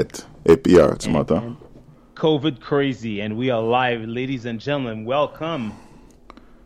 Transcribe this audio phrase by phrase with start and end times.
[0.00, 0.24] Alright.
[0.48, 1.56] APR, tu m'entends?
[2.14, 5.04] COVID crazy, and we are live, ladies and gentlemen.
[5.04, 5.72] Welcome.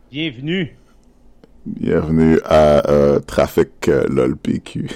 [0.09, 0.69] Bienvenue.
[1.65, 4.89] Bienvenue à euh, Trafic euh, LOL PQ.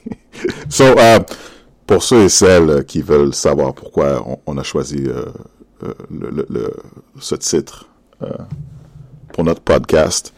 [0.68, 1.20] so, euh,
[1.86, 5.26] pour ceux et celles qui veulent savoir pourquoi on, on a choisi euh,
[6.10, 6.72] le, le, le,
[7.20, 7.88] ce titre
[9.32, 10.34] pour notre podcast,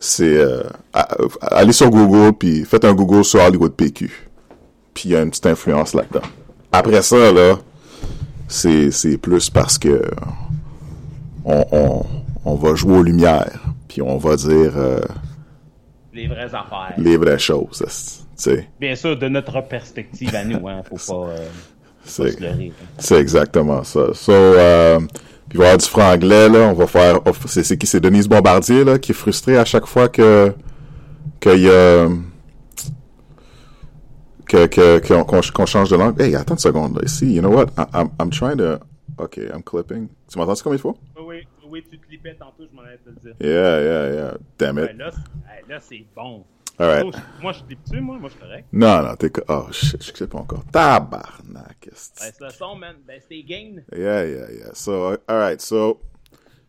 [0.00, 0.44] c'est
[1.40, 4.28] allez sur Google puis faites un Google sur Hollywood PQ.
[4.92, 6.26] Puis il y a une petite influence là-dedans.
[6.72, 7.58] Après ça, là,
[8.48, 10.02] c'est, plus parce que
[11.44, 12.06] on, on,
[12.44, 15.00] on va jouer aux lumières, puis on va dire euh,
[16.12, 16.94] les vraies affaires.
[16.96, 17.82] Les vraies choses,
[18.80, 21.48] Bien sûr, de notre perspective à nous, hein, faut pas, euh,
[22.04, 22.56] c'est, hein.
[22.98, 24.14] C'est exactement ça.
[24.14, 25.08] So, euh, puis
[25.54, 27.20] il va y avoir du franglais, là, on va faire...
[27.46, 27.86] C'est, c'est qui?
[27.86, 30.54] C'est Denise Bombardier, là, qui est frustrée à chaque fois que...
[31.40, 32.08] qu'il y a...
[34.50, 36.20] Que, qu'on, qu'on- qu'on change de langue.
[36.20, 37.02] Hey, attends une seconde, là.
[37.04, 37.66] Ici, you know what?
[37.78, 38.80] I, I'm, I'm trying to...
[39.16, 40.08] OK, I'm clipping.
[40.28, 40.96] Tu m'entends comme il faut?
[41.24, 43.34] Oui, oui, tu clippais tantôt, je m'en allais te le dire.
[43.40, 44.34] Yeah, yeah, yeah.
[44.58, 44.84] Damn it.
[44.86, 45.20] Ouais, là, c'est-
[45.52, 46.44] hey, là, c'est bon.
[46.80, 47.04] All right.
[47.06, 48.66] Oh, je- moi, je clippe dessus, moi, moi, je suis correct.
[48.72, 49.30] Non, non, t'es...
[49.48, 50.64] Oh, shit, je sais pas encore.
[50.72, 51.78] Tabarnak.
[51.88, 52.96] Ben, c'est le son, man.
[53.06, 53.82] Ben, c'était gain.
[53.96, 54.70] Yeah, yeah, yeah.
[54.74, 55.60] So, uh, all right.
[55.60, 56.00] So,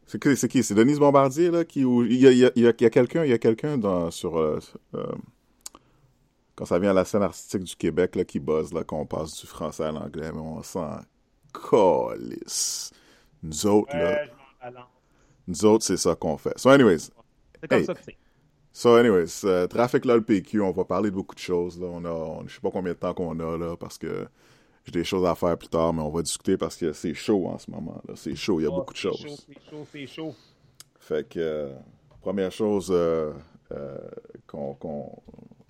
[0.05, 0.61] c'est qui, c'est qui?
[0.61, 2.73] C'est Denise Bombardier, là, qui, ou- il y a, il y a, il y a,
[2.77, 4.59] il y a quelqu'un, il y a quelqu'un dans, sur, euh,
[4.93, 5.05] euh,
[6.61, 9.41] quand ça vient à la scène artistique du Québec, là, qui buzz, là, qu'on passe
[9.41, 10.99] du français à l'anglais, mais on s'en
[11.51, 12.91] calisse.
[13.41, 14.25] Nous autres, là,
[15.47, 16.55] nous autres, c'est ça qu'on fait.
[16.59, 17.09] So, anyways,
[17.59, 17.85] C'est comme Hey.
[17.85, 18.17] ça que c'est.
[18.71, 21.79] So, anyways, euh, Trafic LOL PQ, on va parler de beaucoup de choses.
[21.79, 21.87] Là.
[21.87, 24.27] On a, on- je sais pas combien de temps qu'on a là, parce que
[24.85, 27.47] j'ai des choses à faire plus tard, mais on va discuter parce que c'est chaud
[27.47, 27.99] en ce moment.
[28.07, 28.13] Là.
[28.15, 29.19] C'est chaud, il y a Oh, beaucoup de c'est choses.
[29.19, 30.35] chaud, C'est chaud, c'est chaud.
[30.99, 31.73] Fait que, euh,
[32.21, 33.33] première chose euh,
[33.71, 33.97] euh,
[34.47, 35.11] qu'on qu'on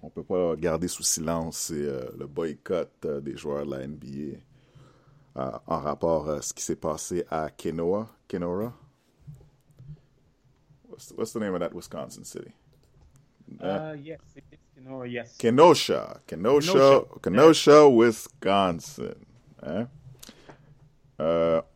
[0.04, 3.88] on peut pas garder sous silence, c'est euh, le boycott euh, des joueurs de la
[3.88, 4.38] NBA
[5.38, 8.10] euh, en rapport à ce qui s'est passé à Kenoa.
[8.28, 8.74] Kenora?
[10.90, 12.52] What's, what's the name of that Wisconsin city?
[13.62, 15.38] Uh, yes, it's, you know, yes.
[15.38, 16.22] Kenosha.
[16.26, 17.06] Kenosha, Kenosha.
[17.22, 19.16] Kenosha, Wisconsin.
[19.62, 19.88] Hein?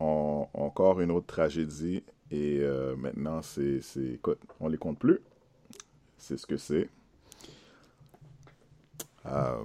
[0.00, 2.02] On- encore une autre tragédie.
[2.30, 2.60] Et
[2.96, 4.14] maintenant, c'est, c'est.
[4.14, 5.20] Écoute, on les compte plus.
[6.18, 6.88] C'est ce que c'est.
[9.28, 9.64] Euh,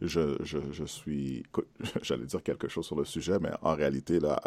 [0.00, 1.44] je, je, je suis.
[2.02, 4.40] J'allais dire quelque chose sur le sujet, mais en réalité, là,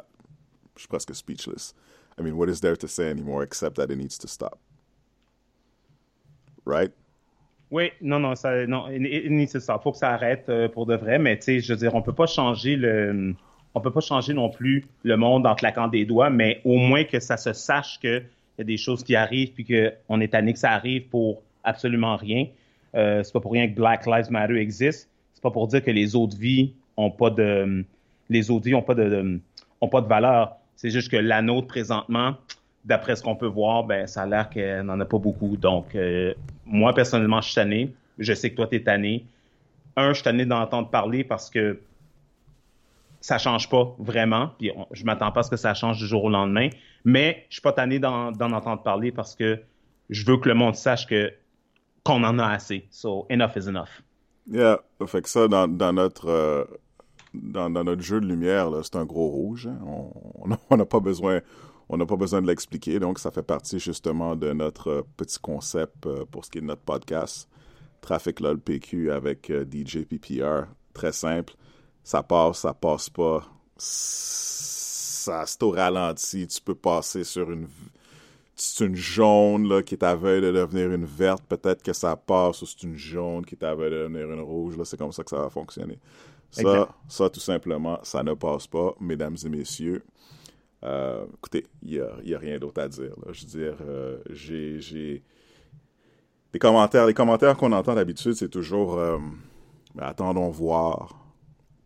[0.75, 1.73] je suis presque speechless.
[2.19, 4.57] I mean, what is there to say anymore except that it needs to stop?
[6.65, 6.91] Right?
[7.71, 9.79] Oui, non, non, ça, non, il- il- c'est ça.
[9.79, 12.01] Faut que ça arrête euh, pour de vrai, mais tu sais, je veux dire, on
[12.01, 13.33] peut pas changer le,
[13.73, 17.03] on peut pas changer non plus le monde en claquant des doigts, mais au moins
[17.03, 18.19] que ça se sache que
[18.57, 21.41] y a des choses qui arrivent puis que on est tanné que ça arrive pour
[21.63, 22.47] absolument rien.
[22.95, 25.09] Euh, c'est pas pour rien que Black Lives Matter existe.
[25.33, 27.83] C'est pas pour dire que les autres vies ont pas de,
[28.29, 29.39] les autres vies ont pas de,
[29.81, 30.55] ont pas de valeur.
[30.75, 32.35] C'est juste que la nôtre présentement,
[32.85, 35.57] d'après ce qu'on peut voir, ben ça a l'air qu'elle n'en a pas beaucoup.
[35.57, 36.33] Donc euh,
[36.65, 37.93] moi personnellement, je suis tanné.
[38.17, 39.25] Je sais que toi t'es tanné.
[39.97, 41.79] Un, je suis tanné d'entendre parler parce que
[43.21, 44.51] ça change pas vraiment.
[44.59, 46.69] Puis on- je m'attends pas à ce que ça change du jour au lendemain.
[47.03, 49.61] Mais je suis pas tanné d'en entendre parler parce que
[50.09, 51.33] je veux que le monde sache que
[52.05, 52.87] qu'on en a assez.
[52.91, 54.03] So enough is enough.
[54.47, 56.63] Yeah, fait que ça, dans, notre euh,
[57.33, 59.67] dans, notre jeu de lumière, c'est un gros rouge.
[59.67, 60.07] hein.
[60.69, 61.41] On n'a pas besoin
[61.89, 62.99] on n'a pas besoin de l'expliquer.
[62.99, 66.61] Donc, ça fait partie justement de notre euh, petit concept euh, pour ce qui est
[66.61, 67.47] de notre podcast.
[68.01, 70.65] Trafic LOL PQ avec DJ PPR.
[70.93, 71.53] Très simple.
[72.03, 73.43] Ça passe, ça passe pas.
[73.77, 76.47] Ça, c'est au ralenti.
[76.47, 77.67] Tu peux passer sur une
[78.55, 82.15] c'est une jaune là, qui est à veille de devenir une verte, peut-être que ça
[82.15, 84.77] passe, ou c'est une jaune qui est à veille de devenir une rouge.
[84.77, 85.99] Là, c'est comme ça que ça va fonctionner.
[86.51, 86.91] Ça, Exact.
[87.09, 90.03] ça tout simplement, ça ne passe pas, mesdames et messieurs.
[90.83, 93.13] Euh, écoutez, il n'y a, y a rien d'autre à dire.
[93.25, 93.31] là.
[93.33, 95.23] Je veux dire, euh, j'ai, j'ai...
[96.53, 99.17] Les commentaires, les commentaires qu'on entend d'habitude, c'est toujours euh,
[99.95, 101.24] Ben, attendons voir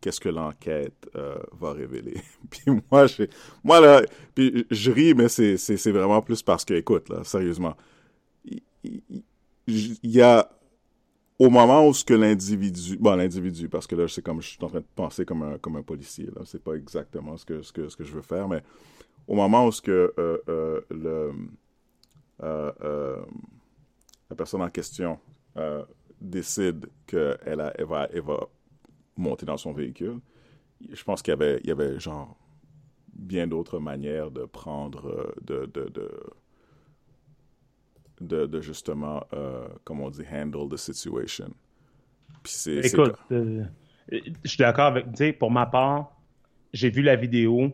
[0.01, 2.22] qu'est-ce que l'enquête euh, va révéler.
[2.50, 3.06] puis moi,
[3.63, 4.01] moi là,
[4.34, 7.75] puis je ris, mais c'est, vraiment plus parce que, écoute, là, sérieusement,
[8.84, 9.01] il,
[10.04, 10.50] y a
[11.38, 14.57] au moment où ce que l'individu, bon l'individu, parce que là c'est comme je suis
[14.62, 17.62] en train de penser comme un comme un policier là, c'est pas exactement ce que
[17.62, 18.63] ce que ce que je veux faire, mais
[19.28, 20.81] au moment où ce que euh,
[22.42, 23.22] euh,
[24.30, 25.19] la personne en question
[26.19, 27.38] décide qu'elle
[27.78, 28.48] elle va elle va
[29.19, 30.19] monter dans son véhicule,
[30.92, 32.38] je pense qu'il y avait il y avait genre
[33.13, 36.10] bien d'autres manières de prendre euh, de de, de
[38.21, 41.54] de, de justement, euh, comme on dit, handle the situation.
[42.44, 43.63] Puis Écoute, euh,
[44.12, 46.15] je suis d'accord avec, tu sais, pour ma part,
[46.74, 47.72] j'ai vu la vidéo,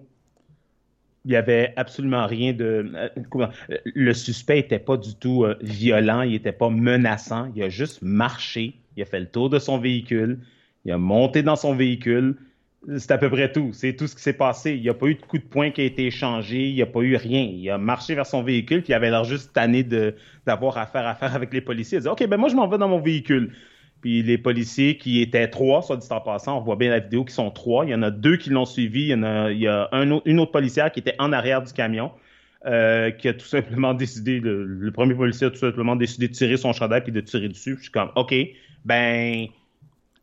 [1.25, 2.91] il y avait absolument rien de.
[2.93, 7.51] Euh, le suspect était pas du tout euh, violent, il était pas menaçant.
[7.55, 10.39] Il a juste marché, il a fait le tour de son véhicule,
[10.85, 12.37] il a monté dans son véhicule.
[12.97, 13.71] C'est à peu près tout.
[13.73, 14.75] C'est tout ce qui s'est passé.
[14.75, 16.69] Il n'y a pas eu de coup de poing qui a été échangé.
[16.69, 17.41] Il n'y a pas eu rien.
[17.41, 19.83] Il a marché vers son véhicule, puis il avait l'air juste tanné
[20.45, 21.97] d'avoir affaire à faire avec les policiers.
[21.97, 23.53] Il a dit OK, ben moi, je m'en vais dans mon véhicule.
[24.01, 27.25] Puis les policiers qui étaient trois, soit dit en passant, on voit bien la vidéo
[27.25, 27.85] qui sont trois.
[27.85, 29.07] Il y en a deux qui l'ont suivi.
[29.09, 32.11] Il y a, une autre policière qui était en arrière du camion.
[32.67, 36.57] Euh, qui a tout simplement décidé, le, premier policier a tout simplement décidé de tirer
[36.57, 37.75] son chandail puis de tirer dessus.
[37.77, 38.33] je suis comme, OK,
[38.85, 39.47] ben,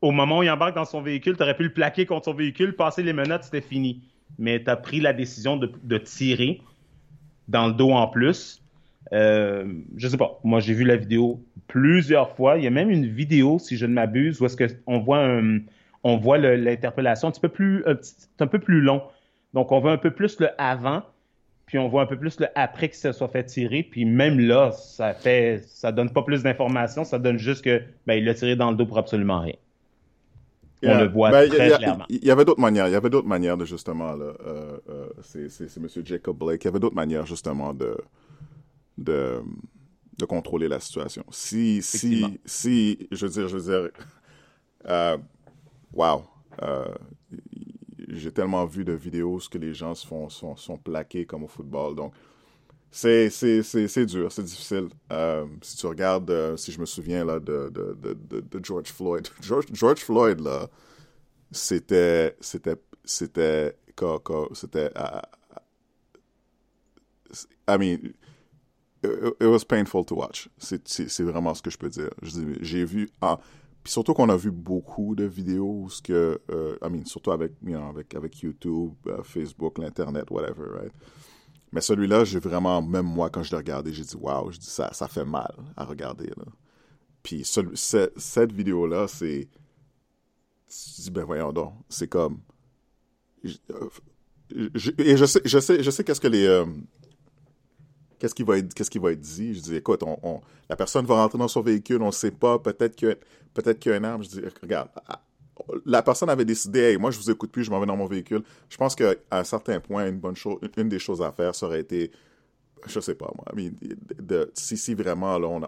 [0.03, 2.35] au moment où il embarque dans son véhicule, tu aurais pu le plaquer contre son
[2.35, 4.03] véhicule, passer les menottes, c'était fini.
[4.39, 6.61] Mais tu as pris la décision de, tirer
[7.49, 8.63] dans le dos en plus.
[9.13, 9.65] Euh,
[9.97, 10.41] je sais pas.
[10.43, 12.59] Moi, j'ai vu la vidéo plusieurs fois.
[12.59, 15.41] Il y a même une vidéo, si je ne m'abuse, où est-ce qu'on voit
[16.05, 19.03] voit l'interpellation un peu plus, un, peu plus long.
[19.55, 21.03] Donc, on voit un peu plus le avant,
[21.67, 23.85] puis on voit un peu plus le après qu'il se soit fait tirer.
[23.85, 28.15] Puis même là, ça fait, ça donne pas plus d'informations, ça donne juste que, ben,
[28.15, 29.55] il l'a tiré dans le dos pour absolument rien.
[30.85, 32.05] On le voit ben, très clairement.
[32.09, 32.89] Il y avait d'autres manières.
[32.89, 34.33] Il y avait d'autres manières de justement là.
[34.45, 35.89] Euh, euh, c'est M.
[36.05, 36.65] Jacob Blake.
[36.65, 37.97] Il y avait d'autres manières justement de
[38.99, 39.43] de
[40.19, 41.25] de contrôler la situation.
[41.31, 43.91] Si, si, si, je veux dire, je veux dire,
[44.87, 45.17] euh,
[45.93, 46.23] wow,
[46.63, 46.95] euh,
[48.09, 51.45] j'ai tellement vu de vidéos ce que les gens se font, sont, sont plaqués comme
[51.45, 52.13] au football, donc
[52.95, 54.91] c'est, c'est, c'est, c'est dur, c'est difficile.
[55.11, 58.93] Euh, si tu regardes, euh, si je me souviens là de, de, de, de George
[58.93, 60.69] Floyd, George, George, Floyd là,
[61.51, 63.75] c'était, c'était, c'était,
[64.53, 64.91] c'était,
[67.67, 68.13] I mean,
[69.03, 70.51] it was painful to watch.
[70.59, 72.11] C'est vraiment ce que je peux dire.
[72.21, 73.39] J'ai vu, ah,
[73.83, 77.53] puis surtout qu'on a vu beaucoup de vidéos, ce que, euh, I mean, surtout avec,
[77.65, 78.93] you know, avec, avec YouTube,
[79.25, 80.93] Facebook, l'Internet, whatever, right?
[81.73, 84.93] Mais celui-là, j'ai vraiment, même moi, quand je l'ai regardé, j'ai dit, je dis, ça,
[84.93, 86.31] ça fait mal à regarder.
[87.23, 89.49] Puis cette vidéo-là, c'est,
[90.69, 92.41] tu dis, ben voyons donc, c'est comme,
[93.45, 93.89] euh,
[94.99, 96.65] et je sais, je sais, je sais qu'est-ce que les,
[98.19, 99.55] qu'est-ce qui va être, qui va être dit?
[99.55, 102.59] Je dis, écoute, on, la personne va rentrer dans son véhicule, on ne sait pas,
[102.59, 104.23] peut-être qu'il y a une arme.
[104.23, 104.91] Je dis, regarde,
[105.85, 108.43] la personne avait décidé, moi, je vous écoute plus, je m'en vais dans mon véhicule.
[108.69, 111.67] Je pense qu'à un certain point, une bonne chose, une des choses à faire, ça
[111.67, 112.11] aurait été,
[112.87, 113.45] je sais pas moi,
[114.19, 115.61] de, si, vraiment, là,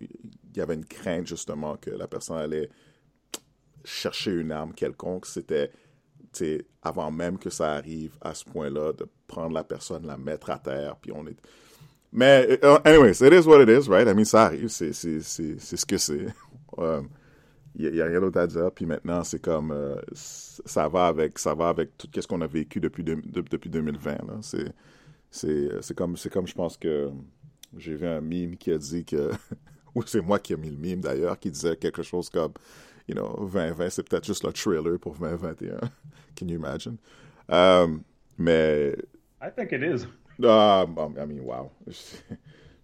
[0.00, 2.68] il y avait une crainte, justement, que la personne allait
[3.84, 5.70] chercher une arme quelconque, c'était,
[6.82, 10.58] avant même que ça arrive à ce point-là, de prendre la personne, la mettre à
[10.58, 11.36] terre, puis on est
[12.12, 14.08] mais, uh, anyways, it is what it is, right?
[14.08, 16.26] I mean, ça arrive, c'est, ce que c'est.
[17.76, 18.70] Il n'y a, rien d'autre à dire.
[18.72, 22.46] Puis maintenant, c'est comme, euh, ça va avec, ça va avec tout ce qu'on a
[22.46, 24.10] vécu depuis, depuis 2020.
[24.10, 24.40] Là.
[25.30, 27.10] C'est, comme, c'est comme, je pense que
[27.76, 29.30] j'ai vu un mime qui a dit que,
[29.94, 32.52] ou c'est moi qui ai mis le mime d'ailleurs, qui disait quelque chose comme,
[33.08, 35.78] you know, 2020, c'est peut-être juste le trailer pour 2021.
[36.36, 36.98] Can you imagine?
[37.48, 38.02] Um,
[38.38, 38.96] mais.
[39.40, 40.06] I think it is.
[40.42, 41.70] Ah, I mean, wow.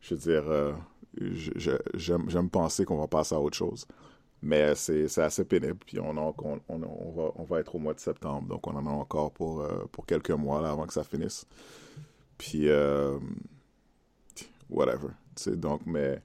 [0.01, 0.73] Je, veux dire, euh,
[1.97, 3.87] j'aime penser qu'on va passer à autre chose.
[4.47, 5.79] Mais c'est assez pénible.
[5.85, 8.47] Puis on, on, on, va, on va être au mois de septembre.
[8.47, 11.47] Donc on en a encore pour, euh, pour quelques mois là, avant que ça finisse.
[12.39, 13.19] Puis, euh,
[14.71, 15.09] whatever.
[15.49, 16.23] Donc, mais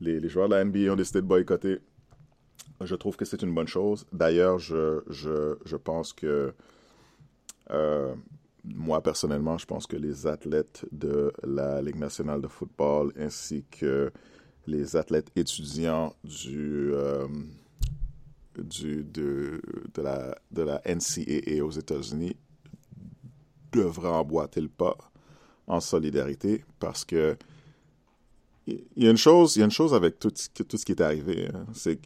[0.00, 1.80] les, les, joueurs de la NBA ont décidé de boycotter.
[2.80, 4.06] Je trouve que c'est une bonne chose.
[4.10, 6.54] D'ailleurs, je, je, je, pense que
[8.64, 14.10] moi, personnellement, je pense que les athlètes de la Ligue nationale de football ainsi que
[14.66, 17.26] les athlètes étudiants du, euh,
[18.58, 19.60] du, de,
[19.94, 22.36] de, la, de la NCAA aux États-Unis
[23.72, 24.96] devraient emboîter le pas
[25.66, 27.36] en solidarité parce que
[28.66, 31.00] il y a une chose, il y a une chose avec tout, ce qui est
[31.00, 31.66] arrivé, hein.
[31.74, 32.00] c'est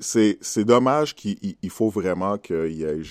[0.00, 3.02] c'est dommage qu'il faut vraiment qu'il y ait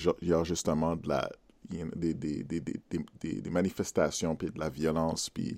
[0.44, 1.30] justement de la,
[1.70, 5.56] des, des, des, des, manifestations, puis de la violence, puis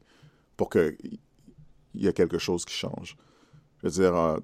[0.57, 1.19] pour qu'il
[2.03, 3.17] y ait quelque chose qui change.
[3.83, 4.39] Je veux dire, euh,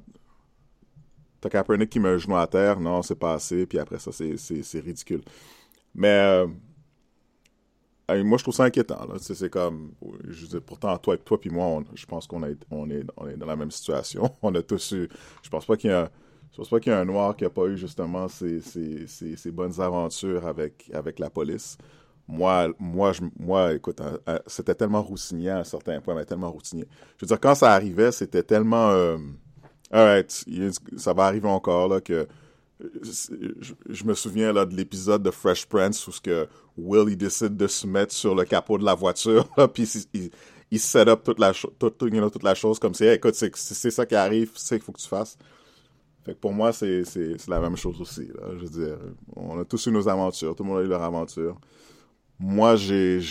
[1.41, 4.11] t'as Kaepernick qui met un genou à terre, non, c'est pas assez, puis après ça,
[4.13, 5.23] c'est ridicule.
[5.95, 6.47] Mais
[8.11, 9.07] euh, moi, je trouve ça inquiétant.
[9.19, 9.93] C'est comme,
[10.29, 13.47] je pourtant, toi, toi puis moi, je pense qu'on est, on est, on est dans
[13.47, 14.31] la même situation.
[14.43, 15.09] on a tous eu,
[15.43, 16.11] je pense pas qu'il y a
[16.57, 18.61] pense pas qu'il y a un noir qui a pas eu justement ces,
[19.53, 21.79] bonnes aventures avec, avec la police.
[22.33, 26.25] Moi, moi, je, moi écoute, hein, hein, c'était tellement routinier à un certain point, mais
[26.25, 26.87] tellement routinier.
[27.19, 28.91] Je veux dire, quand ça arrivait, c'était tellement...
[28.91, 29.19] Euh,
[30.97, 32.27] ça va arriver encore, là, que
[33.03, 37.57] je, me souviens là de l'épisode de Fresh Prince où ce que Will il décide
[37.57, 39.85] de se mettre sur le capot de la voiture puis
[40.15, 40.31] il,
[40.71, 44.15] il, set up toute la toute, toute la chose comme c'est écoute c'est ça qui
[44.15, 45.37] arrive c'est qu'il faut que tu fasses
[46.25, 48.99] fait que pour moi c'est c'est la même chose aussi là je veux dire
[49.37, 51.61] on a tous eu nos aventures tout le monde a eu leur aventure
[52.43, 53.23] moi j'ai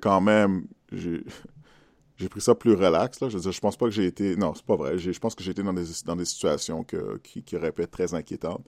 [0.00, 3.18] quand même j'ai pris ça plus relax.
[3.28, 4.36] Je veux je pense pas que j'ai été.
[4.36, 4.98] Non, c'est pas vrai.
[4.98, 7.82] Je pense que j'ai été dans des, dans des situations que, qui, qui auraient pu
[7.82, 8.64] être très inquiétantes.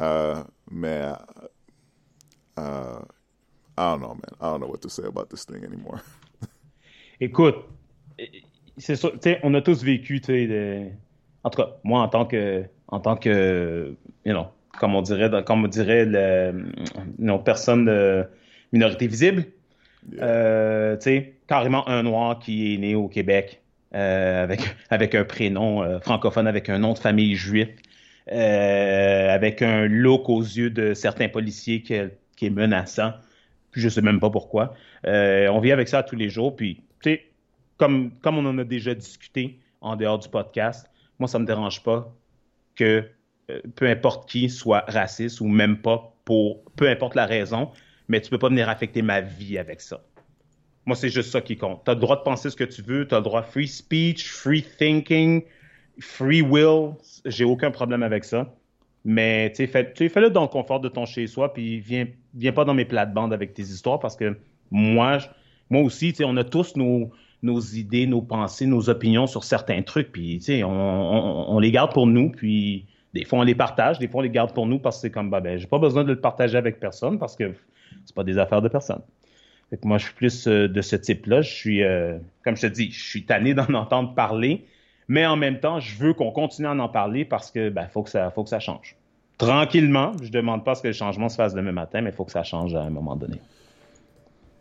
[0.00, 1.12] Euh, mais.
[2.58, 2.98] Euh,
[3.78, 4.34] I don't know, man.
[4.40, 6.00] I don't know what to say about this thing anymore.
[7.20, 7.56] Écoute,
[8.78, 10.92] c'est on a tous vécu, tu sais,
[11.44, 14.46] en tout cas, moi en tant que, en tant que, you know,
[14.78, 16.66] comme on dirait, comme on dirait, le,
[17.18, 18.24] une personne de
[18.72, 19.44] minorité visible,
[20.20, 23.62] euh, tu sais, carrément un noir qui est né au Québec
[23.94, 27.68] euh, avec, avec un prénom euh, francophone, avec un nom de famille juif,
[28.28, 31.94] avec un look aux yeux de certains policiers qui,
[32.36, 33.12] qui est menaçant.
[33.70, 34.74] Puis je sais même pas pourquoi.
[35.04, 36.56] on vit avec ça tous les jours.
[36.56, 37.26] Puis, tu sais,
[37.76, 41.82] comme, comme on en a déjà discuté en dehors du podcast, moi, ça me dérange
[41.82, 42.12] pas
[42.74, 43.08] que
[43.74, 47.70] peu importe qui soit raciste ou même pas pour peu importe la raison,
[48.08, 50.02] mais tu peux pas venir affecter ma vie avec ça.
[50.84, 51.84] Moi, c'est juste ça qui compte.
[51.84, 53.66] Tu as le droit de penser ce que tu veux, tu as le droit free
[53.66, 55.42] speech, free thinking,
[56.00, 56.92] free will.
[57.24, 58.54] J'ai aucun problème avec ça.
[59.04, 62.74] Mais tu fais, fais-le dans le confort de ton chez-soi, puis viens, viens pas dans
[62.74, 64.36] mes plates-bandes avec tes histoires parce que
[64.72, 65.18] moi,
[65.70, 67.12] moi aussi, on a tous nos,
[67.42, 71.92] nos idées, nos pensées, nos opinions sur certains trucs, puis on, on, on les garde
[71.92, 74.78] pour nous, puis des fois on les partage, des fois on les garde pour nous
[74.78, 77.36] parce que c'est comme, bah, ben, j'ai pas besoin de le partager avec personne parce
[77.36, 77.52] que
[78.04, 79.00] c'est pas des affaires de personne.
[79.84, 81.42] moi, je suis plus euh, de ce type-là.
[81.42, 84.66] Je suis, euh, comme je te dis, je suis tanné d'en entendre parler,
[85.08, 88.02] mais en même temps, je veux qu'on continue à en parler parce que ben, faut
[88.02, 88.96] que ça, faut que ça change.
[89.38, 92.24] Tranquillement, je demande pas ce que le changement se fasse demain matin, mais il faut
[92.24, 93.38] que ça change à un moment donné.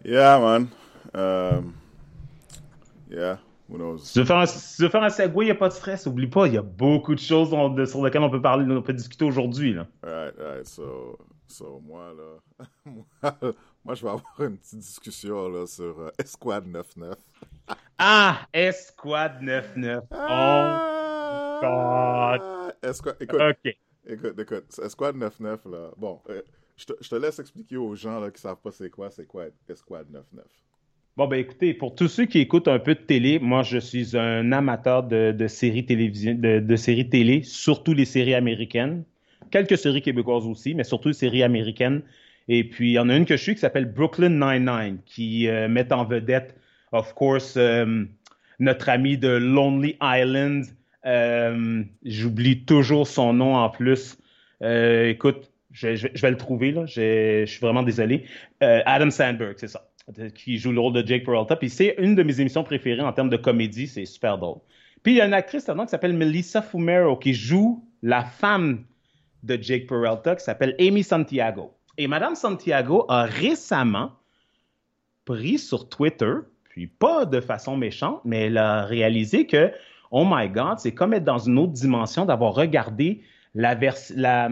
[0.03, 0.67] Yeah, man.
[1.13, 1.73] Um,
[3.09, 3.39] yeah.
[3.97, 6.05] Si tu veux faire un, si faire un segway, il n'y a pas de stress.
[6.05, 8.93] Oublie pas, il y a beaucoup de choses sur lesquelles on peut parler, on peut
[8.93, 9.75] discuter aujourd'hui.
[10.03, 10.65] Right, right.
[10.65, 11.17] So,
[11.47, 13.05] so moi, là, moi,
[13.83, 17.15] moi, je vais avoir une petite discussion là, sur euh, Esquad 99.
[17.97, 20.03] ah, Esquad 99.
[20.11, 22.75] Oh, God.
[22.83, 23.77] Esquad, écoute, okay.
[24.05, 26.43] écoute, écoute, Esquad 99, là, bon, euh,
[26.77, 29.25] je, te, je, te, laisse expliquer aux gens là, qui savent pas c'est quoi, c'est
[29.25, 30.45] quoi Esquad 99.
[31.17, 34.17] Bon, ben écoutez, pour tous ceux qui écoutent un peu de télé, moi, je suis
[34.17, 39.05] un amateur de, séries télévision, de, séries télé, surtout les séries américaines.
[39.49, 42.01] Quelques séries québécoises aussi, mais surtout les séries américaines.
[42.49, 45.47] Et puis, il y en a une que je suis qui s'appelle Brooklyn Nine-Nine, qui
[45.47, 46.53] euh, met en vedette,
[46.91, 48.03] of course, euh,
[48.59, 50.65] notre ami de Lonely Island.
[51.05, 54.17] Euh, J'oublie toujours son nom en plus.
[54.61, 56.85] Écoute, je, je, je, vais le trouver, là.
[56.85, 58.25] Je, suis vraiment désolé.
[58.59, 59.87] Adam Sandberg, c'est ça
[60.35, 61.55] qui joue le rôle de Jake Peralta.
[61.55, 64.59] Puis c'est une de mes émissions préférées en termes de comédie, c'est super drôle.
[65.03, 68.85] Puis il y a une actrice qui s'appelle Melissa Fumero qui joue la femme
[69.43, 71.73] de Jake Peralta qui s'appelle Amy Santiago.
[71.97, 74.11] Et Madame Santiago a récemment
[75.25, 76.33] pris sur Twitter,
[76.69, 79.71] puis pas de façon méchante, mais elle a réalisé que,
[80.11, 83.21] oh my God, c'est comme être dans une autre dimension d'avoir regardé
[83.53, 83.77] la,
[84.15, 84.49] la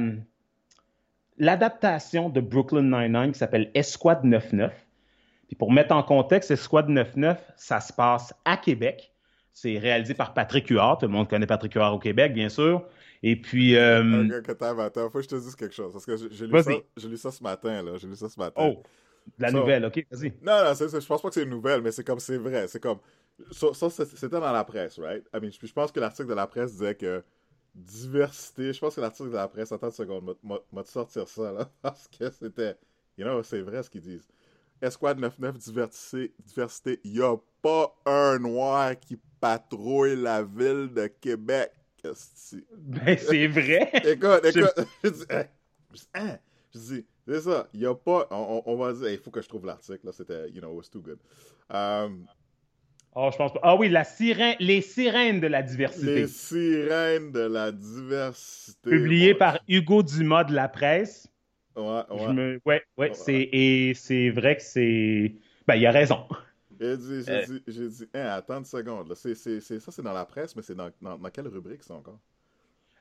[1.38, 4.72] l'adaptation de Brooklyn Nine-Nine qui s'appelle Esquad 99
[5.58, 9.14] pour mettre en contexte, Squad 99, ça se passe à Québec.
[9.54, 11.00] C'est réalisé par Patrick Huard.
[11.00, 12.84] Tout le monde connaît Patrick Huard au Québec, bien sûr.
[13.22, 13.76] Et puis.
[13.76, 14.42] Euh...
[14.48, 15.94] Attends, attends, faut que je te dise quelque chose.
[15.94, 17.98] Parce que j'ai lu, ça, lu ça ce matin, là.
[17.98, 18.62] J'ai lu ça ce matin.
[18.62, 18.84] Oh!
[19.38, 20.34] De la nouvelle, OK, vas-y.
[20.42, 22.68] Non, non, je pense pas que c'est une nouvelle, mais c'est comme, c'est vrai.
[22.68, 23.00] C'est comme.
[23.52, 25.26] Ça, c'était dans la presse, right?
[25.34, 27.24] I mean, je, pense que l'article de la presse disait que
[27.74, 28.74] diversité.
[28.74, 31.70] Je pense que l'article de la presse, attends une seconde, m'a sortir ça, là.
[31.82, 32.76] Parce que c'était.
[33.18, 34.28] You know, c'est vrai ce qu'ils disent.
[34.84, 37.00] Esquad 99 diversité, diversité.
[37.06, 41.72] Il n'y a pas un noir qui patrouille la ville de Québec.
[42.04, 43.90] Ben, c'est vrai.
[44.04, 44.88] écoute, écoute.
[45.04, 45.46] Je dis, hein?
[46.16, 46.38] hein?
[46.74, 47.70] Je dis, c'est ça.
[47.74, 48.28] Il n'y a pas.
[48.32, 50.10] On, va dire, il faut que je trouve l'article.
[50.12, 51.20] C'était, you know, it was too good.
[51.70, 52.28] Um,
[53.16, 53.62] oh, je pense pas.
[53.63, 56.16] Ah oui, la sirène, les sirènes de la diversité.
[56.16, 58.90] Les sirènes de la diversité.
[58.90, 61.30] Publié par Hugo Dumas de la presse.
[61.75, 62.60] Ouais, ouais.
[62.65, 65.36] ouais, ouais, c'est, et c'est vrai que c'est.
[65.68, 66.27] Ben, il a raison.
[66.80, 69.10] J'ai dit, j'ai dit, j'ai dit hein, attends une seconde.
[69.10, 69.15] Là.
[69.15, 72.20] C'est, c'est, ça, c'est dans la presse, mais c'est dans, dans, quelle rubrique, ça, encore?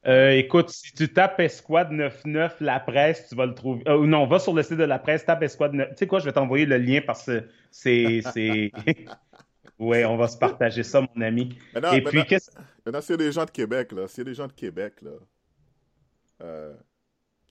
[0.06, 3.82] Euh, écoute, si tu tapes Esquad 99, la presse, tu vas le trouver.
[3.88, 5.90] Euh, non, va sur le site de la presse, tape Esquad 9.
[5.90, 8.20] Tu sais quoi, je vais t'envoyer le lien parce que c'est.
[8.32, 8.72] c'est...
[9.78, 11.56] ouais, on va se partager ça, mon ami.
[11.74, 12.50] Maintenant, Et puis, qu'est-ce.
[12.84, 14.52] Maintenant, s'il y a des gens de Québec, là, s'il y a des gens de
[14.52, 15.12] Québec, là,
[16.42, 16.74] euh,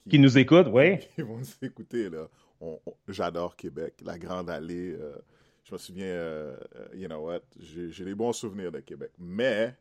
[0.08, 0.98] qui, nous écoutent, oui.
[1.14, 2.28] Qui vont nous écouter, là.
[3.08, 4.92] J'adore Québec, la Grande Allée.
[4.92, 5.16] Euh,
[5.64, 6.56] je me souviens, euh,
[6.94, 9.12] you know what, j'ai des bons souvenirs de Québec.
[9.18, 9.76] Mais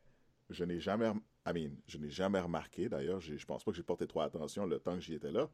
[0.50, 1.12] je n'ai jamais,
[1.46, 4.66] I mean, je n'ai jamais remarqué, d'ailleurs, je pense pas que j'ai porté trop attention
[4.66, 5.50] le temps que j'y étais là.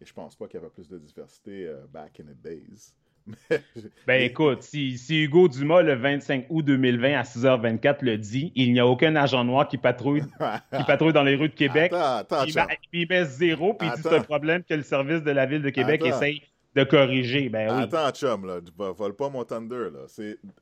[0.00, 2.94] Et je pense pas qu'il y avait plus de diversité back in the days.
[4.06, 8.80] ben écoute, si, Hugo Dumas, le 25 août 2020 à 6h24, le dit, il n'y
[8.80, 10.22] a aucun agent noir qui patrouille,
[10.76, 11.92] qui patrouille dans les rues de Québec.
[11.94, 12.54] Attends, il,
[12.92, 15.62] il, met zéro, puis il dit c'est un problème que le service de la ville
[15.62, 16.42] de Québec essaye
[16.74, 17.48] de corriger.
[17.48, 17.82] Ben, oui.
[17.82, 19.88] Attends, chum, là, vole pas mon Thunder.
[19.92, 20.06] Là.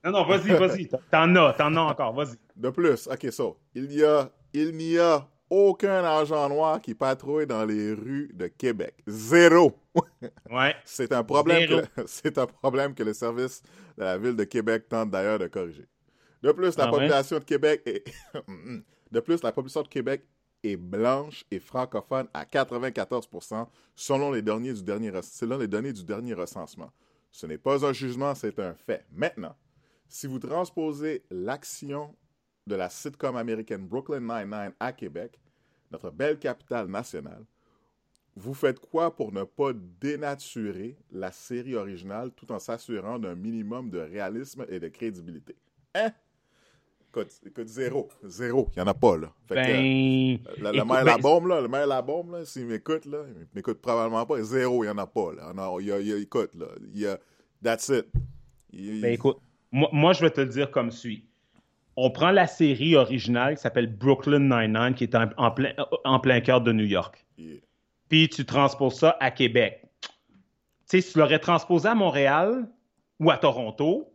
[0.04, 0.88] Non, non, vas-y, vas-y.
[1.10, 2.36] T'en as, t'en as encore, vas-y.
[2.56, 3.44] De plus, ok, ça.
[3.74, 8.46] il y a, il n'y a aucun agent noir qui patrouille dans les rues de
[8.48, 8.94] Québec.
[9.06, 9.78] Zéro.
[10.50, 10.74] Ouais.
[10.84, 11.68] c'est un problème.
[11.68, 13.62] Que, c'est un problème que le service
[13.96, 15.86] de la ville de Québec tente d'ailleurs de corriger.
[16.42, 18.04] De plus, la ah population de Québec est
[19.10, 20.24] de plus la population de Québec
[20.62, 26.04] est blanche et francophone à 94% selon les derniers du dernier selon les données du
[26.04, 26.90] dernier recensement.
[27.30, 29.04] Ce n'est pas un jugement, c'est un fait.
[29.12, 29.54] Maintenant,
[30.08, 32.14] si vous transposez l'action
[32.68, 35.40] de la sitcom américaine Brooklyn Nine-Nine à Québec,
[35.90, 37.44] notre belle capitale nationale,
[38.36, 43.90] vous faites quoi pour ne pas dénaturer la série originale tout en s'assurant d'un minimum
[43.90, 45.56] de réalisme et de crédibilité?
[45.94, 46.12] Hein?
[47.44, 48.08] Écoute, zéro.
[48.22, 48.68] Zéro.
[48.76, 49.32] Il n'y en a pas, là.
[49.48, 53.06] ben, que, euh, le, maire la bombe, là, le maire la bombe, là, s'il m'écoute,
[53.06, 54.40] là, il m'écoute probablement pas.
[54.42, 55.52] Zéro, il n'y en a pas, là.
[55.52, 56.66] Non, il y a, il y a, écoute, là.
[56.94, 57.18] Il y a,
[57.64, 58.06] that's it.
[58.72, 59.38] ben, écoute,
[59.72, 61.27] moi, moi, je vais te le dire comme suit
[62.00, 65.72] on prend la série originale qui s'appelle Brooklyn Nine-Nine, qui est en, plein,
[66.04, 67.26] en plein cœur de New York.
[68.08, 69.82] Puis tu transposes ça à Québec.
[70.02, 70.08] Tu
[70.86, 72.68] sais, si tu l'aurais transposé à Montréal
[73.18, 74.12] ou à Toronto,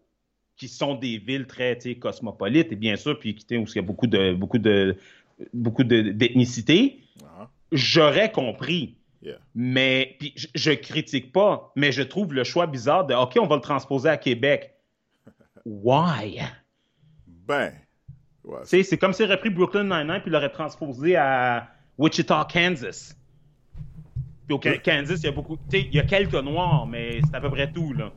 [0.56, 4.08] qui sont des villes très cosmopolites, et bien sûr, puis où il y a beaucoup
[4.08, 4.96] de beaucoup de
[5.54, 7.48] beaucoup d'ethnicité, uh-huh.
[7.74, 8.96] j'aurais compris.
[9.56, 13.48] Mais puis je, je critique pas, mais je trouve le choix bizarre de OK, on
[13.48, 14.74] va le transposer à Québec.
[15.66, 16.40] Why?
[17.48, 17.72] Ben.
[18.64, 23.18] C'est comme s'il aurait pris Brooklyn Nine-Nine puis l'aurait transposé à Wichita, Kansas.
[24.48, 25.58] Puis au Kansas, il y a beaucoup.
[25.72, 27.94] Il y a quelques noirs, mais c'est à peu près tout.
[27.94, 28.12] Là.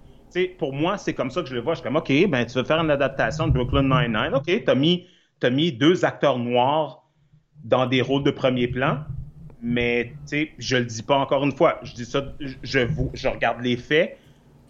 [0.59, 1.75] pour moi, c'est comme ça que je le vois.
[1.75, 4.35] Je suis comme, OK, ben, tu veux faire une adaptation de Brooklyn Nine-Nine?
[4.35, 5.07] OK, tu as mis,
[5.43, 7.05] as mis deux acteurs noirs
[7.62, 9.05] dans des rôles de premier plan.
[9.62, 11.79] Mais, tu sais, je le dis pas encore une fois.
[11.83, 14.19] Je dis ça, je, je regarde les faits.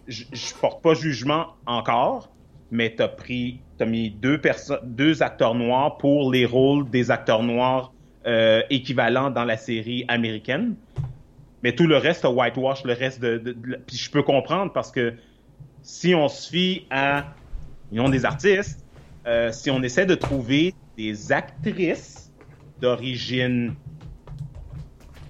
[0.07, 2.29] Je, je porte pas jugement encore
[2.71, 4.41] mais tu as pris, as mis deux,
[4.83, 7.93] deux acteurs noirs pour les rôles des acteurs noirs
[8.25, 10.75] euh, équivalents dans la série américaine.
[11.63, 13.53] Mais tout le reste, as whitewash le reste de,
[13.87, 15.13] Puis je peux comprendre parce que
[15.81, 17.25] si on se fie à,
[17.93, 18.85] ont des artistes,
[19.25, 22.31] euh, si on essaie de trouver des actrices
[22.81, 23.75] d'origine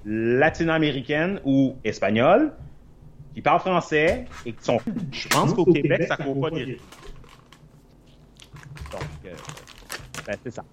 [0.05, 2.53] latino-américaine ou espagnole
[3.33, 4.79] qui parlent français et qui sont.
[5.11, 6.79] Je pense qu'au Québec, ça court pas des
[8.91, 9.29] donc, euh,
[10.25, 10.63] ben, c'est ça.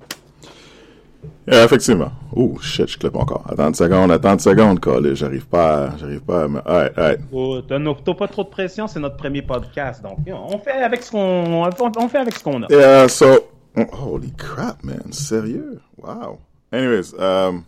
[1.47, 2.13] effectivement.
[2.35, 3.45] Oh, shit, je clip encore.
[3.49, 5.15] Attends une seconde, attends une seconde, collé.
[5.15, 6.59] J'arrive pas, j'arrive pas à me...
[6.69, 7.21] Alright, alright.
[7.33, 10.03] Oh, t'as pas trop de pression, c'est notre premier podcast.
[10.03, 12.67] Donc, on fait avec ce qu'on, on fait avec ce qu'on a.
[12.71, 15.13] Yeah, so, holy crap, man.
[15.13, 15.81] Sérieux?
[15.97, 16.39] Wow.
[16.73, 17.65] Anyways, um,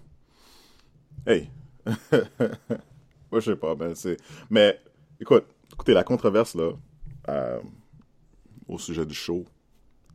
[1.26, 1.48] hey.
[3.30, 4.16] Moi, je sais pas, mais c'est,
[4.50, 4.80] mais,
[5.20, 6.72] écoute, écoutez, la controverse, là,
[7.28, 7.58] euh,
[8.68, 9.44] au sujet du show,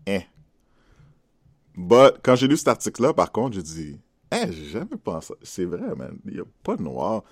[0.08, 0.22] hein.
[1.76, 4.00] But, quand j'ai lu cet article-là, par contre, j'ai dit,
[4.32, 5.34] hein, j'ai jamais pensé.
[5.42, 6.18] C'est vrai, man.
[6.26, 7.24] Il n'y a pas de noir.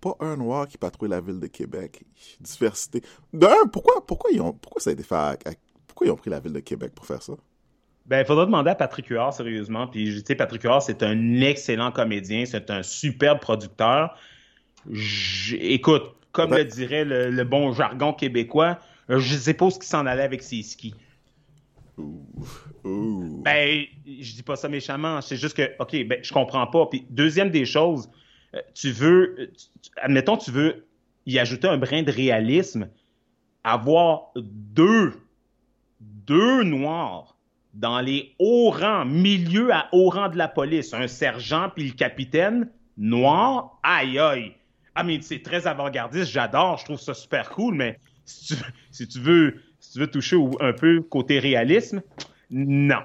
[0.00, 2.02] Pas un noir qui patrouille la ville de Québec.
[2.40, 3.02] Diversité.
[3.32, 6.40] D'un, pourquoi, pourquoi, ils ont, pourquoi ça a été fait pourquoi ils ont pris la
[6.40, 7.34] ville de Québec pour faire ça?
[8.06, 9.86] Ben, il faudra demander à Patrick Huard, sérieusement.
[9.86, 14.18] Puis, tu sais, Patrick Huard, c'est un excellent comédien, c'est un superbe producteur.
[15.52, 20.04] écoute, comme le dirait le, le, bon jargon québécois, je sais pas ce qui s'en
[20.04, 20.94] allait avec ses skis.
[21.96, 23.42] Ouh.
[23.44, 25.20] Ben, je dis pas ça méchamment.
[25.20, 26.86] C'est juste que, OK, ben, je comprends pas.
[26.86, 28.10] Puis, deuxième des choses,
[28.54, 29.52] euh, tu veux,
[29.96, 30.86] admettons, tu veux
[31.26, 32.88] y ajouter un brin de réalisme,
[33.62, 35.12] avoir deux,
[36.00, 37.36] deux noirs
[37.72, 41.94] dans les hauts rangs, milieu à haut rang de la police, un sergent puis le
[41.94, 44.52] capitaine, noir, aïe aïe.
[44.94, 49.60] Ah, mais c'est très avant-gardiste, j'adore, je trouve ça super cool, mais si tu veux
[50.06, 52.02] toucher un peu côté réalisme,
[52.50, 53.02] non.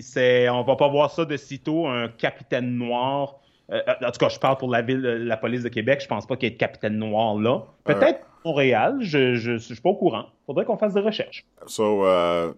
[0.00, 3.36] C'est, on va pas voir ça de sitôt, un capitaine noir.
[3.70, 6.00] Euh, en tout cas, je parle pour la ville, la police de Québec.
[6.02, 7.64] Je pense pas qu'il y ait de capitaine noir là.
[7.84, 8.98] Peut-être Montréal.
[9.00, 10.26] Je, je, suis pas au courant.
[10.46, 11.44] Faudrait qu'on fasse des recherches.
[11.66, 12.54] So, uh,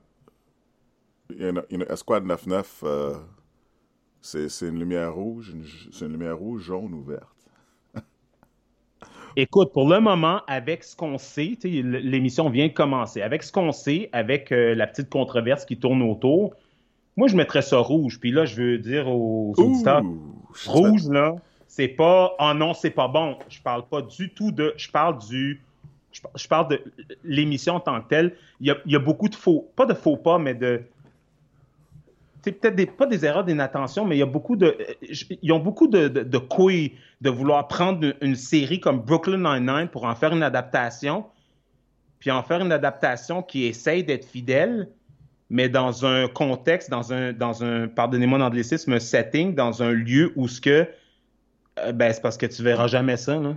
[1.30, 2.86] you know, Esquad 99, uh,
[4.20, 5.54] C'est une lumière rouge,
[5.92, 7.33] c'est une lumière rouge, jaune ou verte.
[9.36, 13.20] Écoute, pour le moment, avec ce qu'on sait, l'émission vient de commencer.
[13.20, 16.54] Avec ce qu'on sait, avec euh, la petite controverse qui tourne autour,
[17.16, 18.20] moi, je mettrais ça rouge.
[18.20, 20.02] Puis là, je veux dire aux auditeurs,
[20.66, 21.34] rouge, là,
[21.66, 23.36] c'est pas, oh non, c'est pas bon.
[23.48, 25.60] Je parle pas du tout de, je parle du,
[26.12, 26.80] je, parle de
[27.24, 28.36] l'émission en tant que telle.
[28.60, 30.82] Il y a, il y a beaucoup de faux, pas de faux pas, mais de,
[32.44, 34.76] c'est peut-être pas des erreurs d'inattention, mais il y a beaucoup de,
[35.42, 39.88] ils ont beaucoup de, de, de couilles de vouloir prendre une, série comme Brooklyn Nine-Nine
[39.88, 41.24] pour en faire une adaptation,
[42.18, 44.90] puis en faire une adaptation qui essaye d'être fidèle,
[45.48, 50.32] mais dans un contexte, dans un, dans un pardonnez-moi l'anglicisme, un setting, dans un lieu
[50.36, 50.86] où ce que,
[51.78, 53.56] euh, ben c'est parce que tu verras jamais ça, là.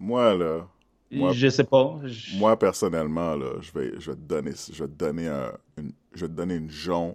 [0.00, 0.66] Moi, là.
[1.10, 2.00] Moi, je sais pas.
[2.34, 5.92] Moi, personnellement, là, je vais, je vais te donner, je vais te donner un, une,
[6.14, 7.14] je vais te donner une jaune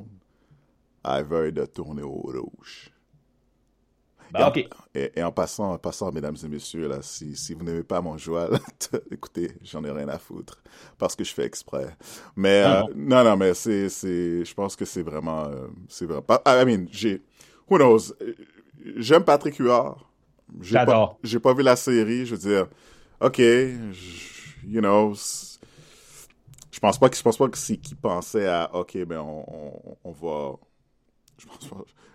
[1.04, 2.94] veille de tourner au rouge.
[4.34, 4.52] Bah,
[4.96, 8.18] et, en, passant, en passant, mesdames et messieurs, là, si, si vous n'aimez pas mon
[8.18, 8.50] joie,
[9.12, 10.63] écoutez, j'en ai rien à foutre
[10.98, 11.96] parce que je fais exprès.
[12.36, 13.24] Mais ah, euh, non.
[13.24, 13.38] non.
[13.38, 16.26] mais c'est, c'est, je pense que c'est vraiment, euh, c'est vraiment.
[16.48, 17.22] I mean, j'ai,
[17.70, 18.16] who knows,
[18.96, 20.04] j'aime Patrick Huard.
[20.62, 21.20] J'adore.
[21.24, 22.26] j'ai pas vu la série.
[22.26, 22.68] Je veux dire,
[23.22, 25.13] ok, you know,
[26.72, 29.46] je pense pas que je pense pas que c'est qui pensait à, ok, ben on,
[29.48, 30.56] on, on va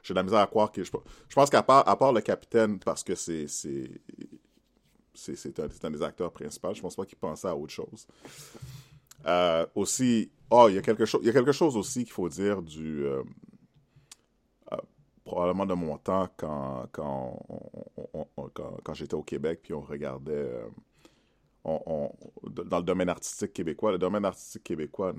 [0.02, 0.83] j'ai de la misère à croire que.
[0.83, 0.90] Je,
[1.35, 3.46] pense qu'à part, à part le capitaine, parce que c'est.
[5.14, 8.07] C'est, un, des acteurs principaux, je pense pas qu'il pensait à autre chose.
[9.26, 13.04] Euh, aussi, oh, il y a quelque chose, aussi qu'il faut dire du.
[13.04, 13.24] Euh,
[14.72, 14.76] euh,
[15.24, 20.48] probablement de mon temps quand, quand, j'étais au Québec, puis on regardait.
[21.64, 25.12] Dans le domaine artistique québécois, le domaine artistique québécois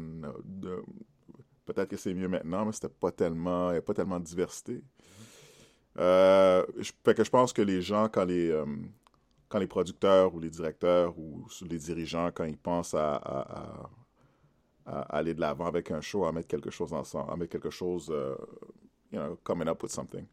[1.74, 4.26] Peut-être que c'est mieux maintenant, mais c'était pas tellement, il n'y a pas tellement de
[4.26, 4.82] diversité.
[6.00, 8.66] Euh, je, fait que je pense que les gens, quand les, euh,
[9.50, 15.36] quand les producteurs ou les directeurs ou les dirigeants, quand ils pensent à, à, aller
[15.36, 18.36] de l'avant avec un show, à mettre quelque chose ensemble, à mettre quelque chose, euh,
[19.12, 20.26] you know, coming up with something.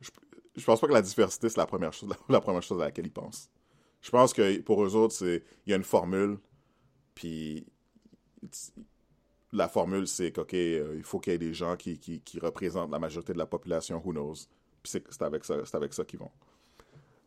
[0.00, 0.10] Je,
[0.56, 3.06] je pense pas que la diversité, c'est la première chose, la, première chose à laquelle
[3.06, 3.50] ils pensent.
[4.00, 6.38] Je pense que pour eux autres, c'est, il y a une formule,
[7.14, 7.66] puis
[9.52, 13.32] la formule, c'est qu'OK, euh, faut qu'il y ait des gens qui, représentent la majorité
[13.32, 14.46] de la population, who knows?
[14.82, 16.30] Puis c'est avec ça, ça qu'ils vont.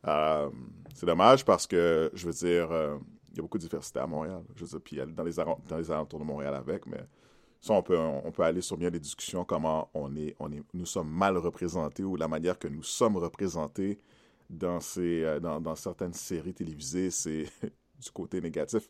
[0.07, 0.49] Euh,
[0.93, 2.97] c'est dommage parce que, je veux dire, euh,
[3.31, 4.41] il y a beaucoup de diversité à Montréal.
[4.55, 7.05] Je veux dire, puis dans les, dans les alentours de Montréal avec, mais
[7.61, 7.97] ça, on peut,
[8.39, 12.15] aller sur bien des discussions, comment on est, on est, nous sommes mal représentés ou
[12.15, 13.99] la manière que nous sommes représentés
[14.49, 14.79] dans
[15.75, 17.45] certaines séries télévisées, c'est
[17.99, 18.89] du côté négatif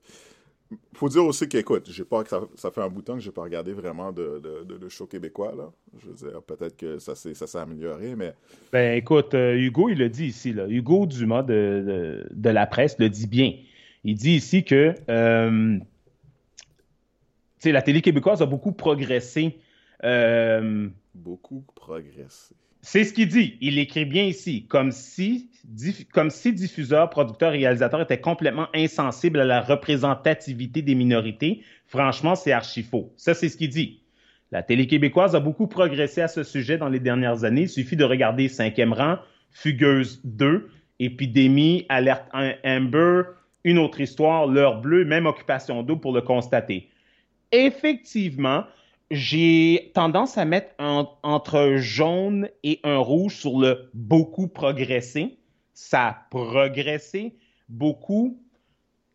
[0.93, 3.31] faut dire aussi qu'écoute, j'ai pas que ça, fait un bout de temps que j'ai
[3.31, 5.71] pas regardé vraiment de, de, show québécois là.
[5.99, 8.33] Je veux dire, peut-être que ça s'est ça s'est amélioré, mais.
[8.71, 10.67] Ben écoute, euh, Hugo il le dit ici là.
[10.67, 13.53] Hugo Dumas de, de, la presse le dit bien.
[14.03, 15.79] Il dit ici que euh,
[17.65, 19.57] la télé québécoise a beaucoup progressé.
[20.03, 22.55] Euh, beaucoup progressé.
[22.85, 23.57] C'est ce qu'il dit.
[23.61, 25.49] Il écrit bien ici, comme si,
[26.11, 31.61] comme si diffuseurs, producteurs, réalisateurs étaient complètement insensibles à la représentativité des minorités.
[31.87, 33.13] Franchement, c'est archi faux.
[33.15, 34.01] Ça, c'est ce qu'il dit.
[34.51, 37.61] La télé québécoise a beaucoup progressé à ce sujet dans les dernières années.
[37.61, 39.15] Il suffit de regarder Cinquième rang,
[39.51, 40.69] Fugueuse 2,
[40.99, 42.27] Épidémie, Alerte
[42.65, 43.21] Amber,
[43.63, 46.89] Une autre histoire, L'heure bleue, même Occupation d'eau pour le constater.
[47.53, 48.65] Effectivement,
[49.13, 55.37] j'ai tendance à mettre entre un jaune et un rouge sur le beaucoup progressé.
[55.73, 57.35] Ça a progressé
[57.69, 58.39] beaucoup.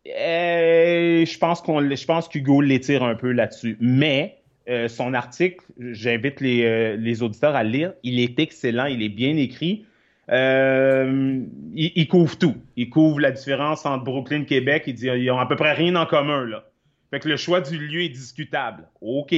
[0.07, 3.77] Euh, je pense qu'on, je pense qu'Hugo l'étire un peu là-dessus.
[3.79, 7.93] Mais euh, son article, j'invite les, euh, les, auditeurs à le lire.
[8.03, 9.85] Il est excellent, il est bien écrit.
[10.31, 12.55] Il, il, couvre tout.
[12.75, 14.83] Il couvre la différence entre Brooklyn et Québec.
[14.87, 16.65] Il dit ils ont à peu près rien en commun là.
[17.09, 18.87] Fait que le choix du lieu est discutable.
[19.01, 19.33] OK.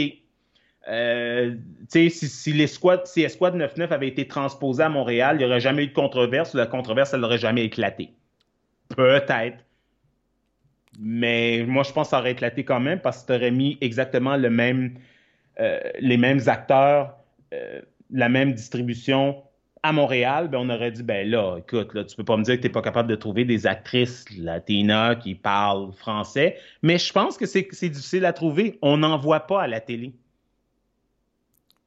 [0.87, 1.55] Euh,
[1.89, 5.59] si, si, les squads, si Esquad 99 avait été transposé à Montréal, il n'y aurait
[5.59, 8.13] jamais eu de controverse, la controverse, elle n'aurait jamais éclaté.
[8.89, 9.57] Peut-être.
[10.99, 13.77] Mais moi, je pense que ça aurait éclaté quand même parce que tu aurais mis
[13.81, 14.95] exactement le même,
[15.59, 17.15] euh, les mêmes acteurs,
[17.53, 19.41] euh, la même distribution
[19.83, 20.49] à Montréal.
[20.49, 22.67] Ben, on aurait dit, ben là, écoute, là, tu peux pas me dire que tu
[22.67, 26.57] n'es pas capable de trouver des actrices latinas qui parlent français.
[26.81, 28.77] Mais je pense que c'est difficile à trouver.
[28.81, 30.13] On n'en voit pas à la télé.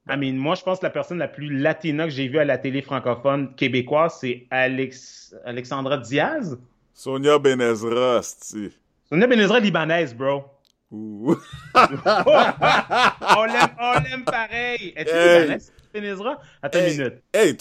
[0.06, 2.44] I mean, moi, je pense que la personne la plus latina que j'ai vue à
[2.44, 5.34] la télé francophone québécoise, c'est Alex...
[5.44, 6.58] Alexandra Diaz.
[6.92, 8.70] Sonia Benezra, c'est.
[9.08, 10.44] Sonia Benezra libanaise, bro.
[10.90, 11.36] Ouh.
[11.74, 14.92] on l'aime pareil.
[14.94, 15.72] Es-tu libanaise?
[15.92, 16.38] Benezra?
[16.62, 17.22] Attends une minute.
[17.32, 17.56] Hey,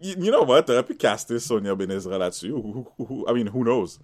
[0.00, 0.64] you know what?
[0.64, 2.52] T'aurais pu caster Sonia Benezra là-dessus.
[3.28, 4.00] I mean, who knows?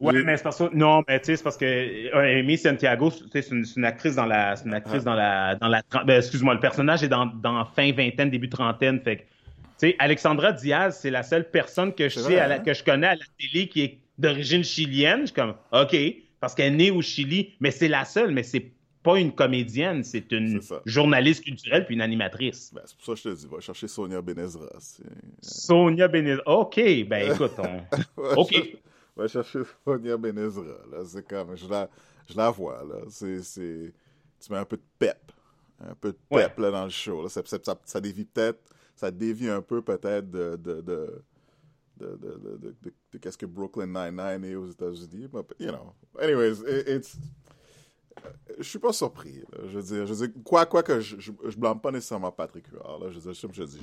[0.00, 3.10] Ouais, mais c'est parce que non, mais tu sais, c'est parce que euh, Amy Santiago,
[3.32, 5.04] c'est une, une, actrice dans la, une actrice ah.
[5.04, 9.00] dans la, dans la, ben, excuse-moi, le personnage est dans, dans fin vingtaine, début trentaine,
[9.00, 9.28] fait que, tu
[9.78, 12.58] sais, Alexandra Diaz, c'est la seule personne que je sais, à la, hein?
[12.58, 15.20] que je connais à la télé qui est d'origine chilienne.
[15.20, 15.96] Je suis comme, ok,
[16.40, 20.02] parce qu'elle est née au Chili, mais c'est la seule, mais c'est pas une comédienne,
[20.02, 22.72] c'est une journaliste culturelle puis une animatrice.
[22.74, 24.66] Ben, c'est pour ça que je te dis, va chercher Sonia Benezra.
[25.40, 26.42] Sonia Benezra.
[26.46, 26.76] OK,
[27.06, 28.36] ben écoute, on...
[28.36, 28.54] OK
[29.16, 30.78] va chercher Sonia Benezra.
[30.90, 31.88] Là, c'est comme, je la,
[32.28, 33.00] je la vois, là.
[33.08, 33.92] C'est, c'est,
[34.40, 35.32] tu mets un peu de pep.
[35.80, 37.22] Un peu de pep, là, dans le show.
[37.22, 37.28] Là.
[37.28, 38.60] Ça, ça, ça, dévie peut-être,
[38.94, 41.24] ça dévie un peu, peut-être, de, de, de
[41.96, 42.74] de, de, de,
[43.12, 45.28] de, qu'est-ce que Brooklyn Nine-Nine est aux États-Unis.
[45.60, 47.16] You know, anyways, it's,
[48.58, 49.42] je suis pas surpris.
[49.66, 52.66] Je veux dire, je veux dire, quoi, quoi que je, je, blâme pas nécessairement Patrick
[52.68, 52.98] Huard.
[53.00, 53.06] Là.
[53.10, 53.78] Je veux dire, je, dis,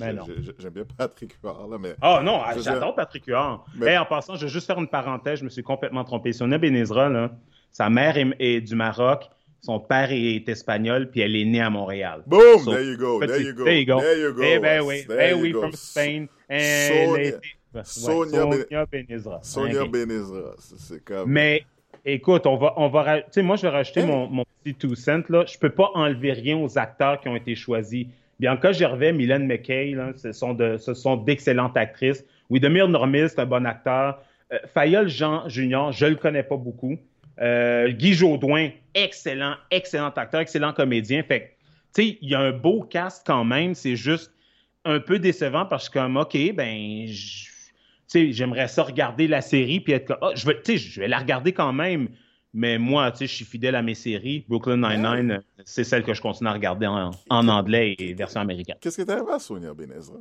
[0.58, 1.94] j'aime bien Patrick Huard, là, mais.
[2.02, 3.64] Oh non, j'adore Patrick Huard.
[3.76, 3.96] Mais...
[3.98, 5.40] en passant, je vais juste faire une parenthèse.
[5.40, 6.32] Je me suis complètement trompé.
[6.32, 7.30] Sonia Benezra, là,
[7.70, 9.28] sa mère est, du Maroc.
[9.60, 12.24] Son père est espagnol, puis elle est née à Montréal.
[12.26, 12.64] Boom!
[12.64, 13.64] there you go, there you go.
[13.64, 14.00] There you go.
[14.00, 14.42] There you go.
[14.42, 16.26] Eh ben oui, eh oui, from Spain.
[16.50, 17.38] Sonia,
[17.84, 19.38] Sonia, Benezra.
[19.42, 21.30] Sonia Benezra, c'est comme...
[21.30, 21.64] Mais
[22.04, 24.94] Écoute, on va, on va, tu sais, moi, je vais rajouter mon, mon, petit two
[24.94, 25.44] cents, là.
[25.46, 28.06] Je peux pas enlever rien aux acteurs qui ont été choisis.
[28.40, 32.24] Bianca Gervais, Mylène McKay, là, ce sont de, ce sont d'excellentes actrices.
[32.50, 34.20] Widemir Normil, c'est un bon acteur.
[34.52, 36.98] Euh, Fayol Jean Junior, je le connais pas beaucoup.
[37.40, 41.22] Euh, Guy Jodoin, excellent, excellent acteur, excellent comédien.
[41.22, 41.56] Fait
[41.94, 43.74] tu sais, il y a un beau cast quand même.
[43.74, 44.32] C'est juste
[44.84, 47.06] un peu décevant parce que comme, OK, ben,
[48.14, 51.52] j'aimerais ça regarder la série puis être comme, oh, je, vais, je vais la regarder
[51.52, 52.08] quand même.
[52.54, 54.44] Mais moi, tu sais, je suis fidèle à mes séries.
[54.48, 57.12] Brooklyn Nine-Nine, c'est celle que je continue à regarder en,
[57.48, 58.76] anglais et version américaine.
[58.80, 60.18] Qu'est-ce que t'as à Sonia Benezra?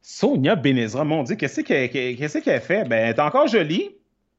[0.00, 2.84] Sonia Benezra, mon Dieu, qu'est-ce qu'elle fait?
[2.84, 3.90] Ben, elle est encore jolie.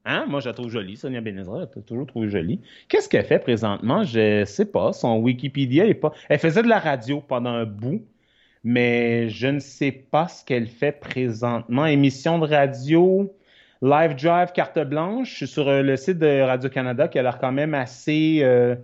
[0.05, 0.25] Hein?
[0.29, 1.65] Moi, je la trouve jolie, Sonia Benezra.
[1.75, 2.61] Je toujours trouvé jolie.
[2.87, 4.03] Qu'est-ce qu'elle fait présentement?
[4.03, 4.93] Je sais pas.
[4.93, 6.13] Son Wikipédia est pas.
[6.29, 8.05] Elle faisait de la radio pendant un bout
[8.65, 11.85] mais je ne sais pas ce qu'elle fait présentement.
[11.85, 13.31] Émission de radio,
[13.83, 15.29] live drive, carte blanche.
[15.29, 18.75] Je suis sur euh, le site de Radio-Canada qui a l'air quand même assez euh,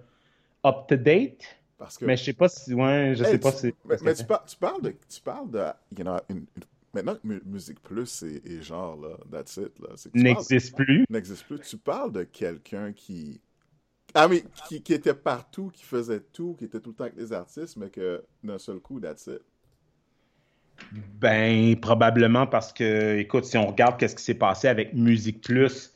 [0.64, 1.58] up-to-date.
[2.02, 2.76] Mais je sais pas si.
[2.76, 3.74] Ouais, je sais pas si.
[3.86, 4.24] Mais, tu,
[4.60, 4.94] parles de.
[5.10, 5.66] Tu parles de.
[5.98, 6.46] You know, une,
[6.94, 10.14] maintenant, Musique Plus et, genre, là, that's it.
[10.14, 11.06] N'existe plus.
[11.10, 11.60] N'existe plus.
[11.60, 13.42] Tu parles de quelqu'un qui.
[14.14, 17.16] Ah, mais qui, qui, était partout, qui faisait tout, qui était tout le temps avec
[17.16, 19.42] les artistes, mais que d'un seul coup, that's it.
[21.20, 25.94] Ben, probablement parce que, écoute, si on regarde qu'est-ce qui s'est passé avec Musique Plus,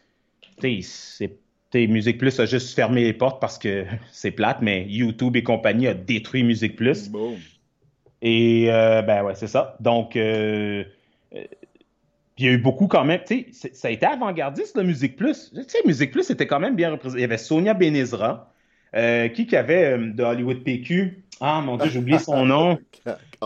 [1.73, 5.87] Musique Plus a juste fermé les portes parce que c'est plate, mais YouTube et compagnie
[5.87, 7.11] a détruit Musique Plus.
[8.21, 9.77] Et, euh, ben ouais, c'est ça.
[9.79, 10.83] Donc, euh,
[11.35, 11.43] euh,
[12.37, 15.15] il y a eu beaucoup quand même, tu sais, ça a été avant-gardiste, la Musique
[15.15, 15.51] Plus.
[15.53, 17.19] Tu sais, Musique Plus était quand même bien représenté.
[17.19, 18.51] Il y avait Sonia Benezra,
[19.33, 22.79] qui, qui avait de Hollywood PQ, ah, mon Dieu, j'ai oublié son nom.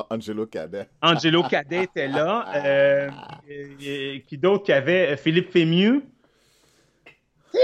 [0.09, 0.87] Angelo Cadet.
[1.01, 2.45] Angelo Cadet était là.
[2.55, 3.09] Euh,
[4.27, 5.17] qui d'autre qui avait?
[5.17, 6.03] Philippe Fémieux.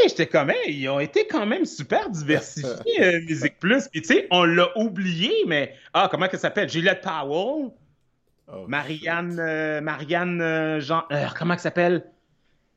[0.07, 3.87] J'étais quand même, ils ont été quand même super diversifiés, euh, Musique Plus.
[3.87, 6.69] Puis tu sais, on l'a oublié, mais, ah, comment elle s'appelle?
[6.69, 7.71] Juliette Powell.
[8.47, 11.03] Oh, Marianne, euh, Marianne Jean,
[11.37, 12.05] comment elle s'appelle?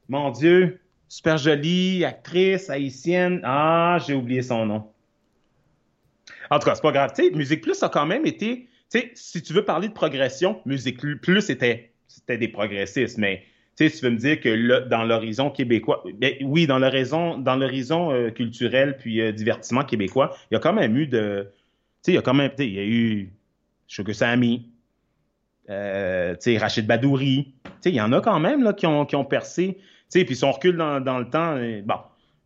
[0.09, 3.41] Mon Dieu, super jolie, actrice, haïtienne.
[3.43, 4.91] Ah, j'ai oublié son nom.
[6.51, 7.13] En tout cas, c'est pas grave.
[7.35, 8.69] Musique Plus a quand même été.
[9.15, 13.43] Si tu veux parler de progression, Musique Plus c'était, c'était des progressistes, mais
[13.87, 18.31] tu veux me dire que dans l'horizon québécois, ben, oui, dans l'horizon, dans l'horizon euh,
[18.31, 21.49] culturel puis euh, divertissement québécois, il y a quand même eu de.
[22.03, 22.51] Tu sais, il y a quand même.
[22.59, 23.33] Il y a eu
[23.87, 24.17] Sugar
[25.71, 27.55] euh, tu sais, Rachid Badouri.
[27.65, 29.77] Tu sais, il y en a quand même là, qui, ont, qui ont percé.
[29.77, 32.01] Tu sais, puis si on recule dans, dans le temps, bon,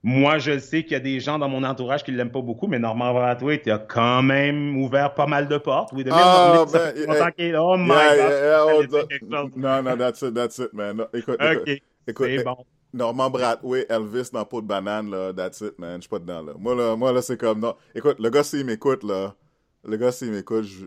[0.05, 2.41] moi, je sais qu'il y a des gens dans mon entourage qui ne l'aiment pas
[2.41, 5.91] beaucoup, mais Normand Brathwaite a quand même ouvert pas mal de portes.
[5.93, 6.67] Oui, de oh,
[7.07, 9.09] man, hey, oh my God.
[9.31, 11.07] Oh, non, non, that's it, that's it, man.
[11.15, 12.57] écoute, okay, écoute, écoute bon.
[12.93, 15.97] Normand Brathwaite, Elvis dans peau de banane, là, that's it, man.
[15.97, 16.53] Je suis pas dedans, là.
[16.59, 17.77] Moi, là, moi, là c'est comme, non.
[17.95, 19.37] Écoute, le gars, s'il m'écoute, là,
[19.85, 20.87] le gars, s'il m'écoute, je,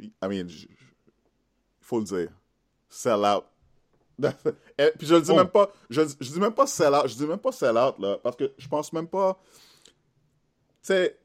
[0.00, 0.66] I mean, il
[1.80, 2.28] faut le dire.
[2.88, 3.44] Sell out.
[4.78, 5.36] Eh, puis je le dis oh.
[5.36, 7.98] même pas, je, je dis même pas sell out, je dis même pas sell out,
[7.98, 9.40] là, parce que je pense même pas,
[10.82, 11.18] tu sais,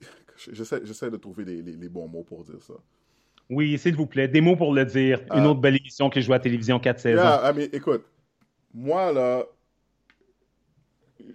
[0.52, 2.74] j'essaie de trouver les, les, bons mots pour dire ça.
[3.50, 5.20] Oui, s'il vous plaît, des mots pour le dire.
[5.34, 5.50] Une ah.
[5.50, 7.22] autre belle émission qui joue à la télévision 4 saisons.
[7.22, 8.04] Yeah, mais écoute,
[8.72, 9.44] moi, là,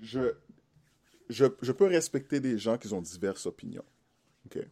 [0.01, 0.33] je,
[1.29, 3.85] je, je, peux respecter des gens qui ont diverses opinions.
[4.45, 4.63] OK?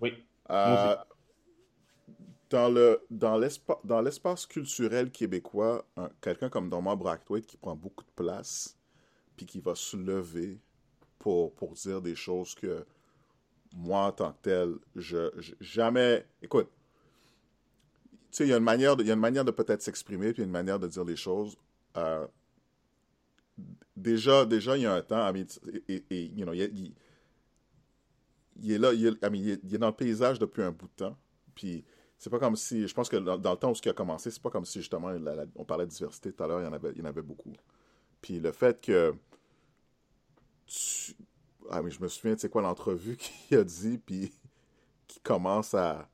[0.00, 0.14] Oui.
[0.50, 0.96] Euh,
[2.50, 5.86] dans le dans l'espace dans l'espace culturel québécois,
[6.20, 8.76] quelqu'un comme Norman Brathwaite qui prend beaucoup de place,
[9.36, 10.58] puis qui va se lever
[11.18, 12.84] pour, pour dire des choses que
[13.74, 16.26] moi, en tant que tel, je, jamais.
[16.42, 16.68] Écoute,
[18.10, 20.78] tu sais, il y a une manière de, il de peut-être s'exprimer, puis une manière
[20.78, 21.56] de dire les choses.
[21.96, 22.26] Euh,
[23.96, 25.32] déjà, déjà, il y a un temps,
[25.88, 26.94] et, you know, il,
[28.60, 31.16] il, est là, il est, il, est, dans le paysage depuis un bout de temps.
[31.54, 31.84] Puis
[32.20, 34.30] c'est pas comme si, je pense que dans, le temps où ce qui a commencé,
[34.30, 35.10] c'est pas comme si justement,
[35.56, 37.22] on parlait de diversité tout à l'heure, il y en avait, il y en avait
[37.22, 37.52] beaucoup.
[38.20, 39.14] Puis le fait que
[41.70, 43.16] ah, mais je me souviens, tu sais quoi, l'entrevue
[43.48, 44.32] qu'il a dit, puis
[45.08, 46.08] qui commence à.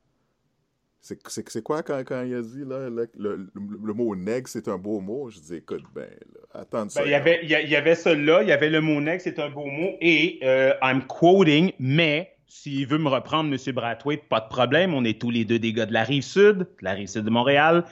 [1.01, 5.01] C'est quoi quand, quand il a dit, là, le, le, mot nègre, c'est un beau
[5.01, 5.31] mot?
[5.31, 7.01] Je dis, écoute, ben, là, attends ça.
[7.01, 9.39] Ben, il, y avait, il y avait cela, il y avait le mot nègre, c'est
[9.39, 13.73] un beau mot, et euh, I'm quoting, mais s'il veut me reprendre, M.
[13.73, 16.59] Brathwaite, pas de problème, on est tous les deux des gars de la rive sud,
[16.59, 17.85] de la rive sud de Montréal.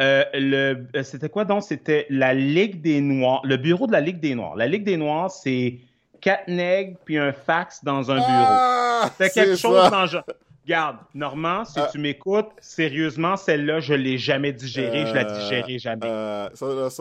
[0.00, 1.62] Euh, le, euh, c'était quoi donc?
[1.62, 4.56] C'était la Ligue des Noirs, le bureau de la Ligue des Noirs.
[4.56, 5.78] La Ligue des Noirs, c'est
[6.20, 8.26] quatre nègres puis un fax dans un bureau.
[8.28, 10.24] Ah, c'est quelque chose dans genre.
[10.66, 11.88] Garde, Normand, si ah.
[11.90, 16.06] tu m'écoutes, sérieusement, celle-là, je l'ai jamais digérée, je la euh, digérerai jamais.
[16.06, 16.48] Euh,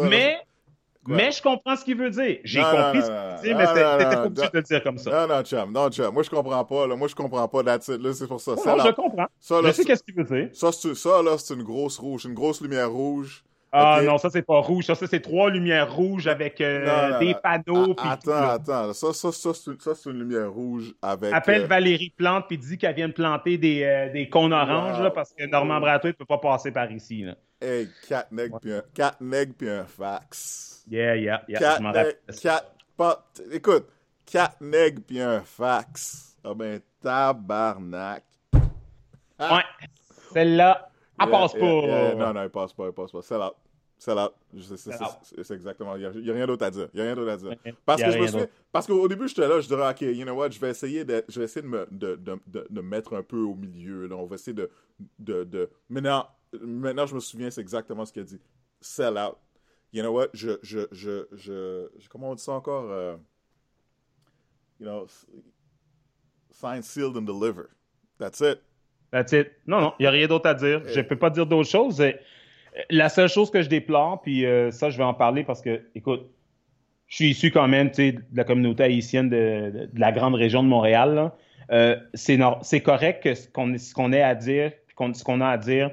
[0.10, 0.40] mais,
[1.16, 2.38] mais je comprends ce qu'il veut dire.
[2.44, 5.28] J'ai compris ce qu'il veut dire, mais c'était pas obligé de le dire comme ça.
[5.28, 6.14] Non, non, chum, non, chum.
[6.14, 6.96] Moi, je comprends pas, là.
[6.96, 8.52] Moi, je comprends pas là, c'est pour ça.
[8.52, 9.28] non, je comprends.
[9.40, 10.50] je sais qu'est-ce qu'il veut dire.
[10.54, 13.44] Ça, ça, là, c'est une grosse rouge, une grosse lumière rouge.
[13.72, 14.86] Ah non, ça c'est pas rouge.
[14.86, 17.96] Ça, c'est trois lumières rouges avec euh, des panneaux.
[17.98, 18.94] attends, attends.
[18.94, 21.34] Ça, ça, ça, c'est une lumière rouge avec.
[21.34, 25.00] Appelle euh, Valérie Plante puis dis qu'elle vient de planter des, euh, des cônes oranges
[25.02, 27.24] là, parce que Normand Bratois ne peut pas passer par ici.
[27.24, 27.36] Là.
[27.62, 29.20] Hey, quatre nègres puis un, quatre
[29.58, 30.84] puis un fax.
[30.90, 31.60] Yeah, yeah, yeah.
[31.60, 33.88] Quatre, je quatre, pas, écoute,
[34.26, 36.38] quatre nègres puis un fax.
[36.44, 38.24] Ah ben, tabarnak.
[39.40, 39.64] Ouais.
[40.34, 40.90] Celle-là,
[41.22, 41.60] elle passe pas.
[41.60, 43.48] non, non, elle passe pas, elle passe pas.
[43.48, 43.56] Out.
[44.00, 44.32] Sell out.
[44.64, 45.98] C'est exactement.
[45.98, 46.88] Il n'y a, rien d'autre à dire.
[46.94, 47.56] Il n'y a rien d'autre à dire.
[47.86, 48.40] Parce que je me suis.
[48.72, 51.26] Parce qu'au début, j'étais là, je dirais, OK, you know what, je vais essayer de,
[51.28, 54.08] je vais essayer de me de, de, de, mettre un peu au milieu.
[54.08, 54.16] Là.
[54.16, 54.70] On va essayer de.
[55.20, 55.70] de, de...
[55.90, 56.30] Maintenant,
[56.62, 58.40] maintenant, je me souviens, c'est exactement ce qu'il a dit.
[58.80, 59.36] Sell out.
[59.92, 60.52] You know what, je.
[60.64, 62.86] je, je, je, comment on dit ça encore?
[62.86, 63.18] Uh,
[64.80, 65.08] you know,
[66.52, 67.70] sign, sealed and deliver.
[68.18, 68.62] That's it.
[69.12, 69.52] That's it.
[69.68, 70.84] Non, non, il n'y a rien d'autre à dire.
[70.86, 72.02] Je ne peux pas dire d'autre chose.
[72.90, 75.82] La seule chose que je déplore, puis euh, ça, je vais en parler parce que,
[75.96, 76.30] écoute,
[77.08, 81.32] je suis issu quand même de la communauté haïtienne de, la grande région de Montréal.
[81.72, 84.72] Euh, c'est correct que ce qu'on ait à dire,
[85.14, 85.92] ce qu'on a à dire,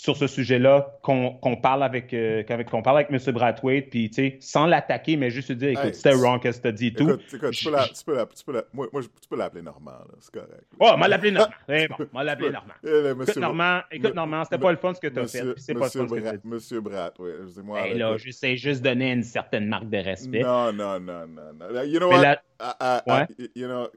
[0.00, 3.34] sur ce sujet-là, qu'on parle avec euh, qu'on parle avec M.
[3.34, 4.10] Brathwaite, puis
[4.40, 7.10] sans l'attaquer, mais juste dire, écoute, c'était wrong que tu dit et tout.
[7.10, 9.60] Écoute, tu peux la, tu peux la, tu peux la, moi, moi, tu peux l'appeler
[9.60, 10.64] Normand, c'est correct.
[10.78, 11.52] Oh, m'a l'appelé Normand.
[11.68, 12.72] C'est bon, m'a l'appelé Normand.
[12.82, 15.44] écoute, Normand, écoute, Normand, c'était pas le fun ce que tu as fait.
[15.58, 16.48] C'est pas le fun ce que tu as dit.
[16.48, 17.86] Monsieur Brathwaite, excusez-moi.
[17.86, 20.40] Hey, là, je sais juste donner une certaine marque de respect.
[20.40, 21.82] Non, non, non, non, non.
[21.82, 22.22] You know what?
[22.22, 22.42] La...
[22.58, 23.88] I, I, I, you know,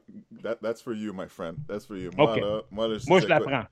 [0.42, 1.56] that, that's for you, my friend.
[1.66, 2.10] That's for you.
[2.14, 3.64] Moi, là, moi, là, moi je la prends.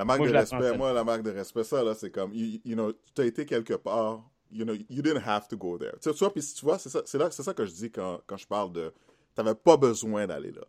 [0.00, 2.90] La marque de respect, moi, la marque de respect, ça, là, c'est comme, you, know,
[3.14, 5.92] tu as été quelque part, you know, you didn't have to go there.
[6.00, 8.46] Tu, vois, puis tu vois, c'est ça, c'est ça que je dis quand, quand je
[8.46, 8.94] parle de,
[9.34, 10.62] tu n'avais pas besoin d'aller là.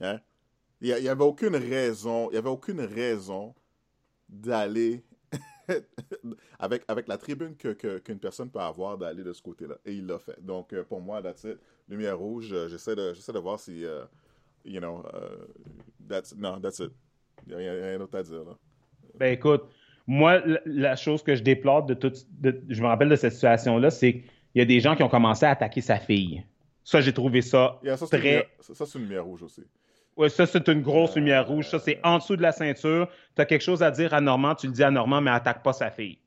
[0.00, 0.20] Hein?
[0.80, 3.54] Il n'y avait aucune raison, il y avait aucune raison
[4.28, 5.04] d'aller
[6.58, 9.76] avec, avec la tribune qu'une que, personne peut avoir d'aller de ce côté-là.
[9.84, 10.44] Et il l'a fait.
[10.44, 11.58] Donc, euh, pour moi, that's it.
[11.88, 14.08] Lumière rouge, euh, j'essaie de, de voir si, uh,
[14.64, 16.90] you know, uh, that's, no, that's it.
[17.48, 18.44] Il n'y a, rien d'autre à dire.
[18.44, 18.56] Là.
[19.18, 19.64] Ben écoute,
[20.06, 22.26] moi, la, chose que je déplore de toute.
[22.42, 24.22] je me rappelle de cette situation-là, c'est qu'il
[24.56, 26.44] y a des gens qui ont commencé à attaquer sa fille.
[26.84, 28.48] Ça, j'ai trouvé ça, ça très.
[28.60, 29.62] Ça, c'est une lumière rouge aussi.
[30.20, 31.66] Oui, ça, c'est une grosse lumière rouge.
[31.68, 33.08] Ça, c'est en dessous de la ceinture.
[33.36, 35.62] Tu as quelque chose à dire à Normand, tu le dis à Normand, mais attaque
[35.62, 36.18] pas sa fille.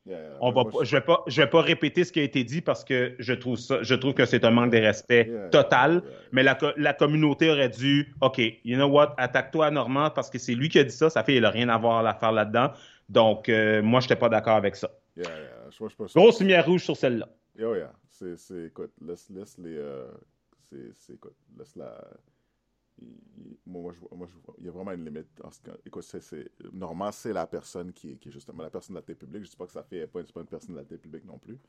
[0.41, 2.61] On va je ne vais, pas, je vais pas répéter ce qui a été dit
[2.61, 6.01] parce que je trouve, ça, je trouve que c'est un manque de respect total.
[6.31, 10.39] Mais la, la, communauté aurait dû, OK, you know what, attaque-toi à Normand parce que
[10.39, 11.11] c'est lui qui a dit ça.
[11.11, 12.71] Sa fille, elle n'a rien à voir à faire là-dedans.
[13.09, 14.89] Donc, euh, moi, je n'étais pas d'accord avec ça.
[16.15, 17.29] Grosse lumière rouge sur celle-là.
[17.61, 17.93] Oh, yeah.
[18.09, 19.77] C'est, écoute, laisse, laisse les.
[19.77, 20.07] Euh,
[20.63, 21.93] c'est, écoute, laisse la
[23.65, 24.27] je, moi
[24.59, 25.27] il y a vraiment une limite.
[25.85, 29.43] écoute, c'est, normalement, c'est la personne qui, est justement la personne de la tête publique.
[29.43, 31.25] Je ne dis pas que ça fait pas, pas une personne de la tête publique
[31.25, 31.59] non plus.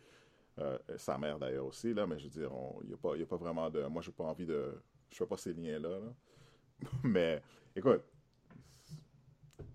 [0.59, 2.51] Euh, sa mère d'ailleurs aussi, là, mais je veux dire,
[2.83, 3.83] il n'y a, pas, a pas vraiment de.
[3.87, 4.75] Moi, je n'ai pas envie de.
[5.11, 5.99] Je fais pas ces liens-là.
[7.03, 7.43] mais
[7.75, 8.03] écoute,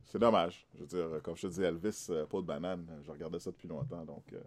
[0.05, 0.67] c'est dommage.
[0.75, 3.51] Je veux dire, comme je te dis, Elvis, euh, peau de banane, je regardais ça
[3.51, 4.05] depuis longtemps.
[4.05, 4.39] Donc, euh,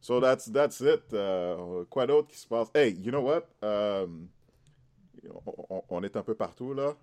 [0.00, 1.08] so that's, that's it.
[1.88, 2.70] quoi d'autre qui se passe?
[2.74, 3.44] Hey, you know what?
[5.88, 6.94] On, est un peu partout, là.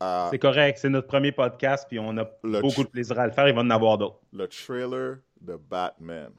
[0.00, 3.26] à C'est correct, c'est notre premier podcast, puis on a Le beaucoup de plaisir à
[3.26, 3.48] le faire.
[3.48, 4.20] Il va en avoir d'autres.
[4.32, 6.32] le trailer de Batman.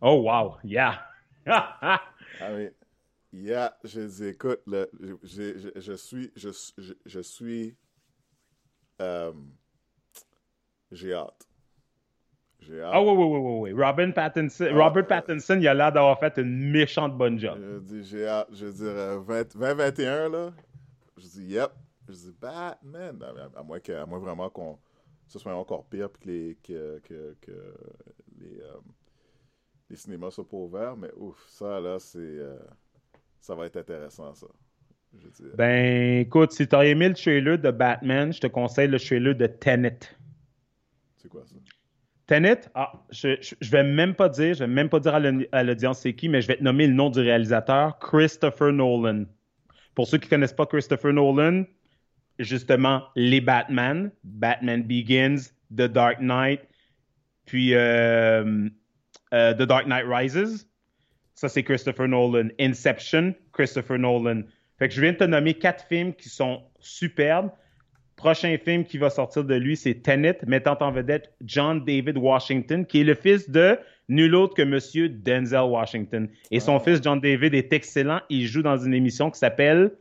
[0.00, 1.06] Oh, wow, yeah.
[2.40, 2.68] Ah oui.
[3.32, 4.90] Yeah, je dis, écoute, le,
[5.22, 7.76] je, je, je suis, je suis,
[9.00, 9.32] euh,
[10.90, 11.46] j'ai hâte.
[12.84, 13.82] Ah oui, oui, oui, oui, oui.
[13.84, 17.58] Robin Pattinson, Ah, Robert euh, Pattinson, il a l'air d'avoir fait une méchante bonne job.
[17.60, 18.48] Je dis, j'ai hâte.
[18.52, 20.52] Je veux dire, euh, 20 2021, là,
[21.16, 21.70] je dis, yep.
[22.08, 23.18] Je dis, Batman.
[23.22, 24.78] À, à moins, que, à moins vraiment qu'on,
[25.26, 27.74] ce soit encore pire puis que les, que, que, que
[28.40, 28.78] les, euh,
[29.90, 30.96] les cinémas soient pas ouverts.
[30.96, 32.56] Mais ouf, ça, là, c'est, euh,
[33.40, 34.46] ça va être intéressant, ça.
[35.16, 35.28] Je.
[35.54, 39.46] Ben, écoute, si t'as aimé le trailer de Batman, je te conseille le trailer de
[39.46, 39.98] Tenet.
[41.16, 41.54] c'est quoi ça?
[42.26, 45.20] Tenet, ah, je, je, je vais même pas dire, je vais même pas dire à
[45.20, 48.72] l'au- à l'audience c'est qui, mais je vais te nommer le nom du réalisateur, Christopher
[48.72, 49.24] Nolan.
[49.94, 51.64] Pour ceux qui connaissent pas Christopher Nolan,
[52.38, 55.36] justement, les Batman, Batman Begins,
[55.70, 56.62] The Dark Knight,
[57.44, 58.68] puis euh,
[59.34, 60.66] euh, The Dark Knight Rises.
[61.34, 62.48] Ça, c'est Christopher Nolan.
[62.58, 64.44] Inception, Christopher Nolan.
[64.78, 67.50] Fait que je viens de te nommer quatre films qui sont superbes.
[68.24, 72.86] Prochain film qui va sortir de lui, c'est Tenet, mettant en vedette John David Washington,
[72.86, 76.30] qui est le fils de nul autre que Monsieur Denzel Washington.
[76.50, 76.80] Et son Ah.
[76.80, 78.22] fils John David est excellent.
[78.30, 79.92] Il joue dans une émission qui s'appelle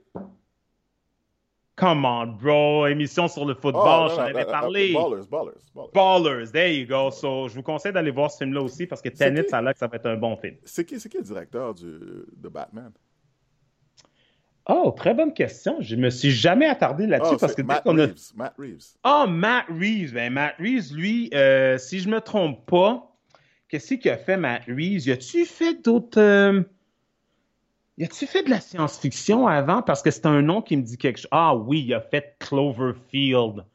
[1.76, 4.94] Come on, bro, émission sur le football, Oh, non, j'en avais non, parlé.
[4.94, 5.92] Ballers, ballers, ballers.
[5.94, 7.12] Ballers, there you go.
[7.12, 9.74] So, je vous conseille d'aller voir ce film-là aussi parce que Tenet, ça a l'air
[9.74, 10.56] que ça va être un bon film.
[10.64, 11.84] C'est qui, c'est qui le directeur du,
[12.38, 12.90] de Batman?
[14.68, 15.78] Oh, très bonne question.
[15.82, 18.32] Je me suis jamais attardé là-dessus Oh, parce que dès Matt qu'on a Reeves.
[18.36, 18.86] Matt Reeves.
[19.04, 20.14] Ah, Matt Reeves.
[20.14, 23.14] Ben, Matt Reeves, lui, euh, si je me trompe pas,
[23.68, 25.06] qu'est-ce qu'il a fait, Matt Reeves?
[25.08, 26.20] Y a-tu fait d'autres.
[26.20, 26.62] euh,
[27.98, 29.82] Y a-tu fait de la science-fiction avant?
[29.82, 31.28] Parce que c'est un nom qui me dit quelque chose.
[31.32, 33.66] Ah oui, il a fait Cloverfield,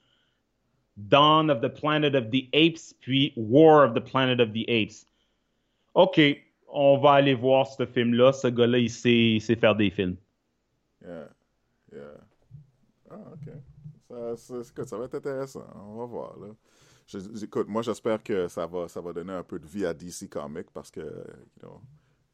[0.96, 5.04] Dawn of the Planet of the Apes, puis War of the Planet of the Apes.
[5.94, 6.18] OK,
[6.72, 8.32] on va aller voir ce film-là.
[8.32, 10.16] Ce gars-là, il sait, il sait faire des films.
[11.04, 11.28] Yeah.
[11.92, 12.18] Yeah.
[13.10, 13.52] Ah, OK.
[14.08, 15.64] Ça, ça, écoute, ça va être intéressant.
[15.76, 16.48] On va voir, là.
[17.06, 19.94] Je- écoute, moi, j'espère que ça va, ça va donner un peu de vie à
[19.94, 21.82] DC Comics parce que, you know,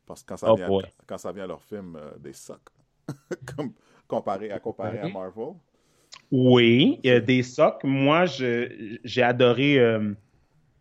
[0.06, 0.84] parce que quand ça Oh vient, boy.
[1.06, 2.62] quand ça vient à leur film, euh, des suck.
[3.56, 3.74] Comme,
[4.08, 5.54] comparé à comparer à Marvel.
[6.30, 7.84] Oui, il y a des socs.
[7.84, 9.78] Moi, je- j'ai adoré.
[9.78, 10.12] euh,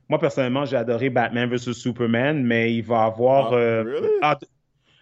[0.09, 3.53] moi, personnellement, j'ai adoré Batman vs Superman, mais il va avoir.
[3.53, 4.19] Ah, euh, really?
[4.21, 4.37] ah,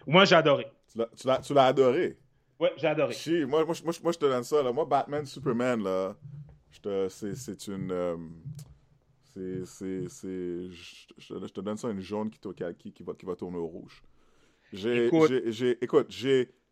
[0.06, 0.66] moi, j'ai adoré.
[0.92, 2.16] Tu l'as- tu l'as tu l'as adoré?
[2.62, 3.12] Ouais, j'ai adoré.
[3.12, 4.62] Chi, moi, moi, je- moi, moi, je te donne ça.
[4.62, 4.72] Là.
[4.72, 6.14] Moi, Batman, Superman, là,
[7.08, 7.08] c'est,
[7.66, 7.90] une.
[7.90, 8.16] euh,
[9.34, 12.38] c'est, c'est, c'est, je, je te- donne ça une jaune qui,
[12.78, 14.00] qui, qui, va, qui va tourner au rouge.
[14.72, 15.28] J'ai, Écoute.
[15.28, 15.50] j'ai,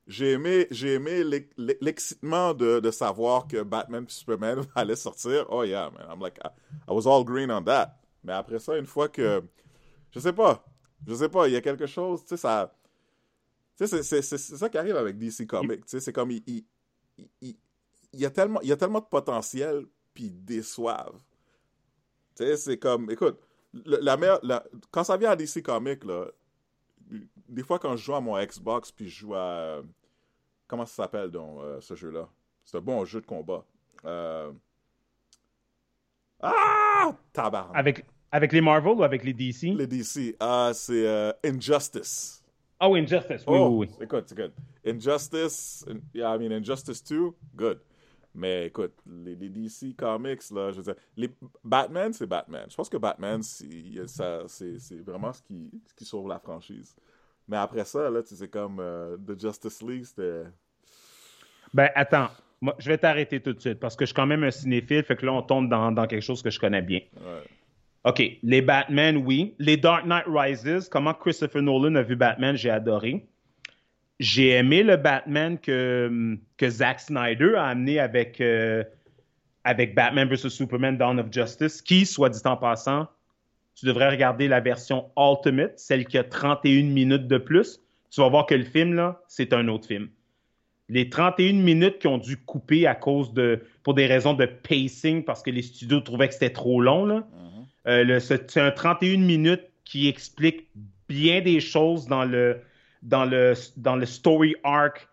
[0.07, 5.45] j'ai- aimé, j'ai aimé l'ex- l'excitement de, de savoir que Batman et Superman allaient sortir.
[5.49, 6.07] Oh yeah, man.
[6.09, 6.51] I'm like, I,
[6.89, 7.97] I was all green on that.
[8.23, 9.43] Mais après ça, une fois que.
[10.13, 10.65] Je sais pas.
[11.07, 12.73] Je sais pas, il y a quelque chose, tu sais, ça.
[13.87, 15.81] Sais, c'est- ça qui arrive avec DC Comics.
[15.85, 16.65] Tu sais, c'est comme, il, il,
[17.41, 17.57] il-
[18.13, 21.19] y a tellement, il y a tellement de potentiel, puis ils déçoivent.
[22.37, 23.39] Tu sais, c'est comme, écoute,
[23.73, 26.27] le- la meilleure, la- quand ça vient à DC Comics, là,
[27.49, 29.83] des fois quand je joue à mon Xbox, puis je joue à,
[30.69, 32.29] comment ça s'appelle donc, euh, ce jeu-là?
[32.65, 33.65] C'est un bon jeu de combat.
[34.05, 34.53] Euh,
[36.41, 37.17] Ah!
[37.33, 37.77] Tabarnak!
[37.77, 39.75] Avec, avec les Marvel ou avec les DC?
[39.75, 42.40] Les DC, ah, c'est euh, Injustice.
[42.89, 43.45] Oui, Injustice.
[43.47, 44.05] Oui, Oh, oui, oui.
[44.05, 44.53] Écoute, c'est good.
[44.87, 47.81] Injustice, in- yeah, I mean, Injustice 2, good.
[48.35, 51.29] Mais écoute, les, les DC Comics, là, je veux dire, les
[51.65, 52.65] Batman, c'est Batman.
[52.71, 53.65] Je pense que Batman, c'est
[55.05, 56.95] vraiment ce qui, ce qui sauve la franchise.
[57.49, 60.45] Mais après ça, là, tu sais, comme euh, The Justice League, c'était.
[61.75, 62.29] Ben, attends.
[62.63, 65.03] Moi, je vais t'arrêter tout de suite parce que je suis quand même un cinéphile,
[65.03, 67.01] fait que là, on tombe dans, dans quelque chose que je connais bien.
[67.17, 67.43] Ouais.
[68.05, 69.55] OK, les Batman, oui.
[69.59, 73.27] Les Dark Knight Rises, comment Christopher Nolan a vu Batman, j'ai adoré.
[74.19, 78.85] J'ai aimé le Batman que, Zack Snyder a amené avec, euh,
[79.65, 83.07] avec Batman vs Superman Dawn of Justice, qui, soit dit en passant,
[83.75, 87.81] tu devrais regarder la version Ultimate, celle qui a 31 minutes de plus.
[88.11, 90.09] Tu vas voir que le film, là, c'est un autre film.
[90.89, 93.63] Les 31 minutes qui ont dû couper à cause de.
[93.83, 97.17] pour des raisons de pacing, parce que les studios trouvaient que c'était trop long, là.
[97.17, 97.50] Mhm.
[97.87, 100.69] Euh, c'est un 31 minutes qui explique
[101.09, 102.61] bien des choses dans le,
[103.03, 105.09] dans le, dans le story arc,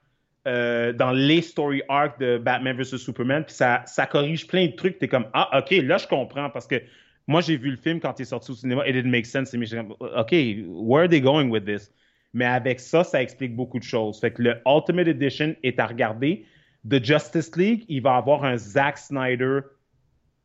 [0.47, 3.43] euh, dans les story arcs de Batman vs Superman.
[3.43, 4.99] Puis ça, ça corrige plein de trucs.
[4.99, 6.49] T'es comme, ah, OK, là, je comprends.
[6.49, 6.82] Parce que
[7.28, 8.88] moi, j'ai vu le film quand il est sorti au cinéma.
[8.88, 9.53] It didn't make sense.
[9.53, 10.32] Et comme, OK,
[10.68, 11.91] where are they going with this?
[12.34, 14.20] Mais avec ça, ça explique beaucoup de choses.
[14.20, 16.45] Fait que le Ultimate Edition est à regarder.
[16.88, 19.61] The Justice League, il va avoir un Zack Snyder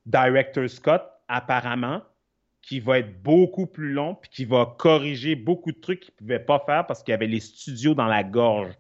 [0.07, 2.03] Director Scott, apparemment,
[2.63, 6.19] qui va être beaucoup plus long, puis qui va corriger beaucoup de trucs qu'il ne
[6.19, 8.73] pouvait pas faire parce qu'il y avait les studios dans la gorge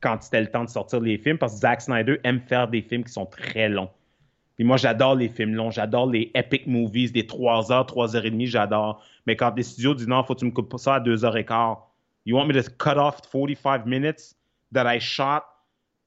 [0.00, 2.82] quand c'était le temps de sortir les films, parce que Zack Snyder aime faire des
[2.82, 3.90] films qui sont très longs.
[4.56, 8.24] Puis moi, j'adore les films longs, j'adore les epic movies, des 3 heures, 3 heures
[8.24, 9.02] et demie, j'adore.
[9.26, 11.36] Mais quand les studios disent non, faut que tu me coupes ça à 2 heures
[11.36, 11.90] et quart.
[12.24, 14.34] You want me to cut off 45 minutes
[14.72, 15.42] that I shot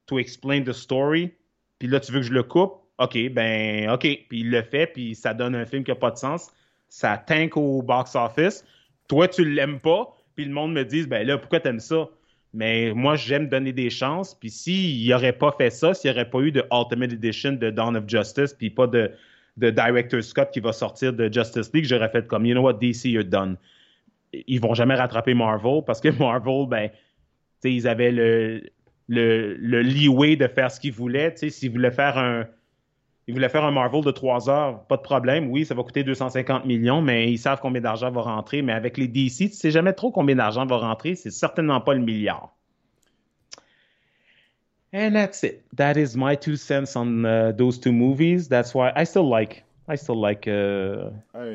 [0.07, 1.31] to explain the story?
[1.77, 2.73] Puis là, tu veux que je le coupe?
[2.97, 4.01] OK, ben, OK.
[4.01, 6.51] Puis il le fait, puis ça donne un film qui n'a pas de sens.
[6.89, 8.65] Ça tank au box-office.
[9.07, 12.09] Toi, tu l'aimes pas, puis le monde me dit, ben là, pourquoi t'aimes ça?
[12.53, 14.33] Mais moi, j'aime donner des chances.
[14.33, 17.69] Puis s'il n'aurait pas fait ça, s'il n'y aurait pas eu de Ultimate Edition de
[17.69, 19.11] Dawn of Justice, puis pas de,
[19.57, 22.73] de Director Scott qui va sortir de Justice League, j'aurais fait comme, you know what,
[22.73, 23.55] DC, you're done.
[24.33, 26.89] Ils vont jamais rattraper Marvel parce que Marvel, ben,
[27.63, 28.63] ils avaient le,
[29.07, 31.33] le, le leeway de faire ce qu'ils voulaient.
[31.35, 32.47] S'ils voulaient faire un
[33.29, 35.51] ils voulaient faire un Marvel de trois heures, pas de problème.
[35.51, 38.63] Oui, ça va coûter 250 millions, mais ils savent combien d'argent va rentrer.
[38.63, 41.13] Mais avec les DC, tu sais jamais trop combien d'argent va rentrer.
[41.13, 42.55] C'est certainement pas le milliard.
[44.95, 45.61] And that's it.
[45.75, 48.49] That is my two cents on uh, those two movies.
[48.49, 49.63] That's why I still like.
[49.87, 50.47] I still like.
[50.47, 51.11] Uh...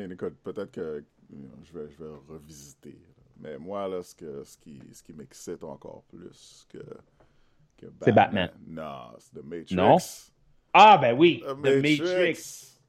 [0.09, 2.97] écoute, peut-être que je vais, je vais revisiter.
[3.41, 6.77] Mais moi, là, ce, que, ce qui, ce qui m'excite encore plus que,
[7.75, 7.99] que Batman.
[8.05, 8.49] C'est Batman.
[8.65, 9.75] Non, c'est The Matrix.
[9.75, 9.97] Non?
[10.77, 12.81] Ah, ben oui, The, Matrix.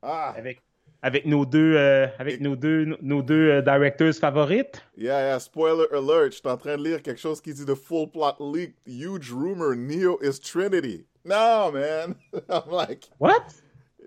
[0.00, 0.32] Ah.
[0.34, 0.62] Avec,
[1.02, 4.82] avec nos deux, euh, avec nos deux, nos deux euh, directeurs favorites.
[4.96, 6.32] Yeah, yeah, spoiler alert.
[6.32, 8.74] Je suis en train de lire quelque chose qui dit The full plot leak.
[8.86, 11.04] Huge rumor Neo is Trinity.
[11.22, 12.14] No, man.
[12.48, 13.10] I'm like.
[13.18, 13.52] What?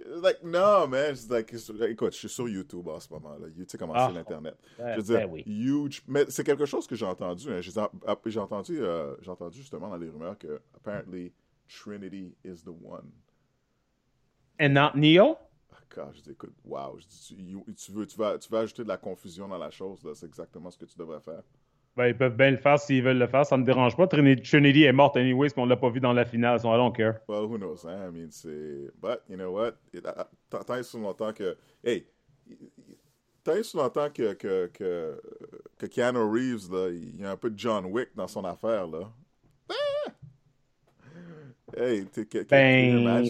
[0.07, 1.13] Like, no, man.
[1.29, 1.53] Like,
[1.87, 3.37] écoute, je suis sur YouTube en ce moment.
[3.37, 3.45] Là.
[3.55, 4.11] Tu sais comment c'est ah.
[4.11, 4.55] l'Internet.
[4.79, 6.01] je veux dire, ben huge.
[6.07, 7.47] Mais c'est quelque chose que j'ai entendu.
[7.51, 7.61] Hein.
[7.61, 11.31] J'ai entendu, euh, entendu justement dans les rumeurs que, apparently,
[11.67, 13.11] Trinity is the one.
[14.59, 15.37] And not Neo?
[15.95, 17.35] Je dis, écoute, wow, dis,
[17.77, 20.71] tu, veux, tu, vas, tu vas ajouter de la confusion dans la chose, c'est exactement
[20.71, 21.43] ce que tu devrais faire.
[21.95, 24.07] Ben, ils peuvent bien le faire s'ils veulent le faire, ça ne me dérange pas.
[24.07, 26.95] Trinity est morte anyways, mais on l'a pas vu dans la finale, so I don't
[26.95, 27.19] care.
[27.27, 28.07] Well, who knows, hein?
[28.07, 28.89] I mean, c'est...
[28.99, 29.73] But, you know what?
[30.49, 31.55] Tant et si longtemps que...
[31.83, 32.07] Hey,
[33.43, 35.21] tant et si longtemps que, que, que,
[35.77, 38.87] que Keanu Reeves, là, il y a un peu de John Wick dans son affaire,
[38.87, 39.11] là.
[41.77, 42.05] Hey,
[42.49, 43.27] ben,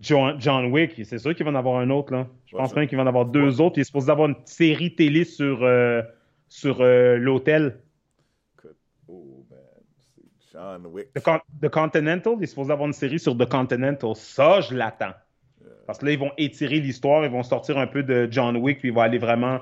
[0.00, 2.12] John, John, Wick, c'est sûr qu'il va en avoir un autre.
[2.12, 2.28] Là.
[2.46, 3.78] Je pense même qu'il va en avoir deux autres.
[3.78, 6.02] Il est supposé avoir une série télé sur, euh,
[6.48, 7.80] sur euh, l'hôtel.
[9.08, 9.58] Oh, man.
[10.52, 11.08] John Wick.
[11.14, 14.14] The, Continental, il est supposé avoir une série sur The Continental.
[14.14, 15.14] Ça, je l'attends.
[15.86, 18.78] Parce que là, ils vont étirer l'histoire, ils vont sortir un peu de John Wick,
[18.78, 19.60] puis ils vont aller vraiment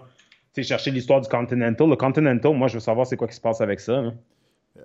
[0.62, 1.88] chercher l'histoire du Continental.
[1.88, 3.98] Le Continental, moi, je veux savoir c'est quoi qui se passe avec ça.
[3.98, 4.14] Hein.
[4.74, 4.84] Yeah.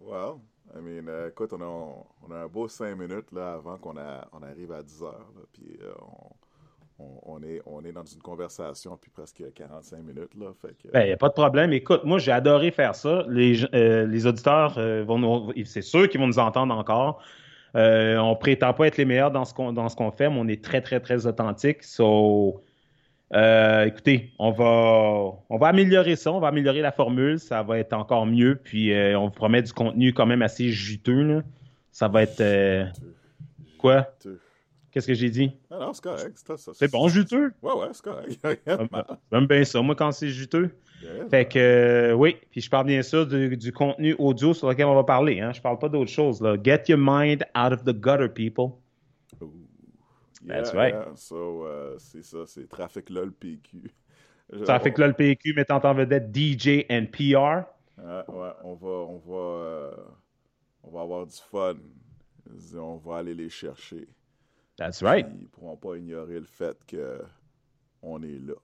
[0.00, 0.40] Well,
[0.76, 4.72] I mean, euh, écoute, on a, un beau cinq minutes là, avant qu'on on arrive
[4.72, 5.32] à 10 heures.
[5.52, 5.92] puis euh,
[6.98, 10.34] on, est, on est dans une conversation puis presque 45 minutes.
[10.38, 10.74] Là, fait.
[10.92, 11.72] Ben, a pas de problème.
[11.72, 13.24] Écoute, moi, j'ai adoré faire ça.
[13.28, 15.52] Les, euh, les auditeurs vont nous.
[15.64, 17.22] C'est sûr qu'ils vont nous entendre encore.
[17.74, 20.48] on prétend pas être les meilleurs dans ce qu'on, dans ce qu'on fait, mais on
[20.48, 21.84] est très, très, très authentique.
[21.84, 22.63] So,
[23.34, 24.64] euh, écoutez, on va,
[25.48, 28.92] on va améliorer ça, on va améliorer la formule, ça va être encore mieux, puis
[28.92, 31.42] euh, on vous promet du contenu quand même assez juteux.
[31.90, 32.40] Ça va être.
[32.40, 32.84] Euh,
[33.78, 34.08] quoi?
[34.92, 35.50] Qu'est-ce que j'ai dit?
[35.68, 36.38] Ah non, c'est correct.
[36.74, 37.52] C'est bon, juteux?
[37.60, 38.38] Ouais, ouais, c'est correct.
[39.32, 40.70] J'aime bien ça, moi, quand c'est juteux.
[41.28, 45.02] fait que, oui, puis je parle bien sûr du, contenu audio sur lequel on va
[45.02, 45.40] parler.
[45.40, 45.52] Hein.
[45.52, 46.40] Je parle pas d'autre chose.
[46.62, 48.78] Get your mind out of the gutter, people.
[50.46, 50.94] That's right.
[51.16, 53.90] So, uh, c'est ça, c'est Trafic LOL PQ.
[54.64, 57.64] Trafic LOL PQ mettant en vedette DJ and PR.
[57.98, 59.96] ouais, on va, on va, euh,
[60.82, 61.76] on va avoir du fun.
[62.76, 64.06] On va aller les chercher.
[64.76, 65.26] That's right.
[65.40, 67.22] Ils pourront pas ignorer le fait que
[68.02, 68.54] on est là.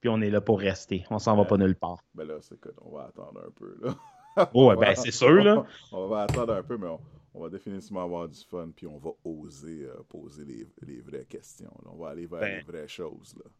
[0.00, 1.04] Puis on est là pour rester.
[1.10, 2.02] On s'en va pas nulle part.
[2.14, 4.48] Ben là, c'est que on va attendre un peu là.
[4.54, 5.66] oh, ben c'est sûr là.
[5.92, 7.00] on va attendre un peu, mais on,
[7.34, 11.26] on va définitivement avoir du fun, puis on va oser euh, poser les, les, vraies
[11.28, 11.72] questions.
[11.86, 12.56] On va aller vers ben.
[12.56, 13.34] les vraies choses.
[13.36, 13.50] Là.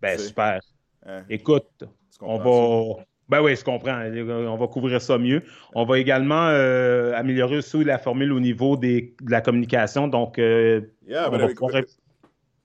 [0.00, 0.60] Ben, super.
[1.06, 1.24] Hein?
[1.28, 1.84] Écoute,
[2.20, 3.04] on va.
[3.28, 4.00] Ben oui, je comprends.
[4.00, 5.42] On va couvrir ça mieux.
[5.74, 10.08] On va également euh, améliorer aussi la formule au niveau des, de la communication.
[10.08, 11.82] Donc, euh, yeah, on va pouvoir...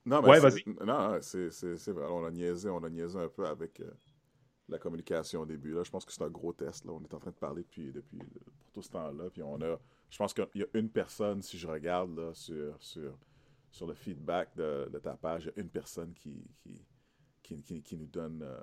[0.06, 0.64] Non, mais ouais, vas-y.
[0.86, 2.06] Non, c'est vrai.
[2.10, 3.82] On a, niaisé, on a niaisé un peu avec
[4.70, 5.74] la communication au début.
[5.74, 5.84] Là.
[5.84, 6.86] Je pense que c'est un gros test.
[6.86, 6.94] Là.
[6.94, 9.30] On est en train de parler depuis, depuis pour tout ce temps-là.
[9.32, 9.78] Puis on a
[10.14, 13.18] je pense qu'il y a une personne, si je regarde là, sur, sur,
[13.72, 16.46] sur le feedback de, de, ta page, il y a une personne qui,
[17.42, 18.60] qui, qui, qui nous donne, euh,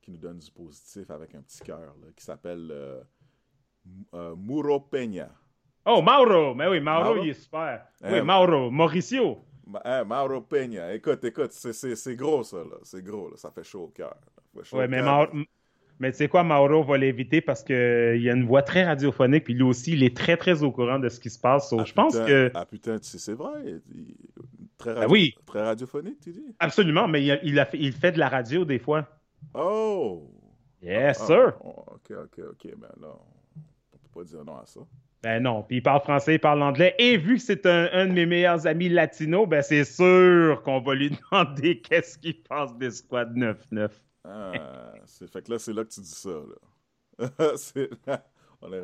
[0.00, 3.00] qui nous donne du positif avec un petit cœur, qui s'appelle euh,
[4.14, 5.30] euh, Muro Peña.
[5.86, 6.56] Oh, Mauro!
[6.56, 7.22] Mais oui, Mauro, Mauro?
[7.22, 7.86] il est super.
[8.02, 8.68] Eh, oui, Mauro.
[8.68, 9.44] Mauricio.
[9.68, 12.78] Ma- hein, Mauro Peña, écoute, écoute, c'est- gros ça, là.
[12.82, 13.36] C'est gros, là.
[13.36, 14.16] Ça fait chaud au cœur.
[14.72, 15.02] Ouais, mais.
[15.02, 15.28] Mauro-
[15.98, 19.52] mais tu sais quoi, Mauro va l'éviter parce qu'il a une voix très radiophonique, puis
[19.52, 21.74] lui aussi, il est très, très au courant de ce qui se passe.
[21.78, 22.50] Ah, je pense putain, que.
[22.54, 23.50] Ah putain, tu sais, c'est vrai.
[23.66, 24.14] il-
[24.78, 25.34] Très, Ben oui.
[25.44, 26.54] très radiophonique, tu dis?
[26.58, 29.06] Absolument, mais il, a- il a fait, il fait de la radio des fois.
[29.52, 30.30] Oh!
[30.82, 31.52] Yes, Ah, sir.
[31.62, 32.72] oh, ok, ok, ok.
[32.78, 33.08] Ben là,
[33.92, 34.80] on peut pas dire non à ça.
[35.22, 36.94] Ben non, puis il parle français, il parle anglais.
[36.98, 40.80] Et vu que c'est un, un de mes meilleurs amis latinos, ben c'est sûr qu'on
[40.80, 43.90] va lui demander qu'est-ce qu'il pense des squads 9-9.
[44.24, 47.56] Ah, c'est fait que là, c'est là que tu dis ça, là.
[47.56, 47.90] c'est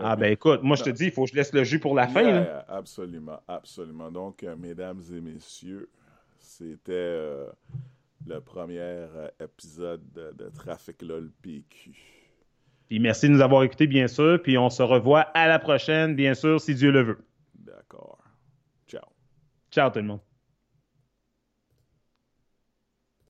[0.03, 1.95] Ah ben écoute, moi je te dis, il faut que je laisse le jus pour
[1.95, 2.23] la fin.
[2.23, 2.65] Là.
[2.69, 4.11] absolument, absolument.
[4.11, 5.89] Donc, euh, mesdames et messieurs,
[6.39, 7.47] c'était euh,
[8.27, 11.93] le premier euh, épisode de, de Trafic LOL PQ.
[12.89, 14.41] Puis merci de nous avoir écoutés, bien sûr.
[14.43, 17.19] Puis on se revoit à la prochaine, bien sûr, si Dieu le veut.
[17.55, 18.19] D'accord.
[18.87, 19.07] Ciao.
[19.71, 20.26] Ciao tout le monde.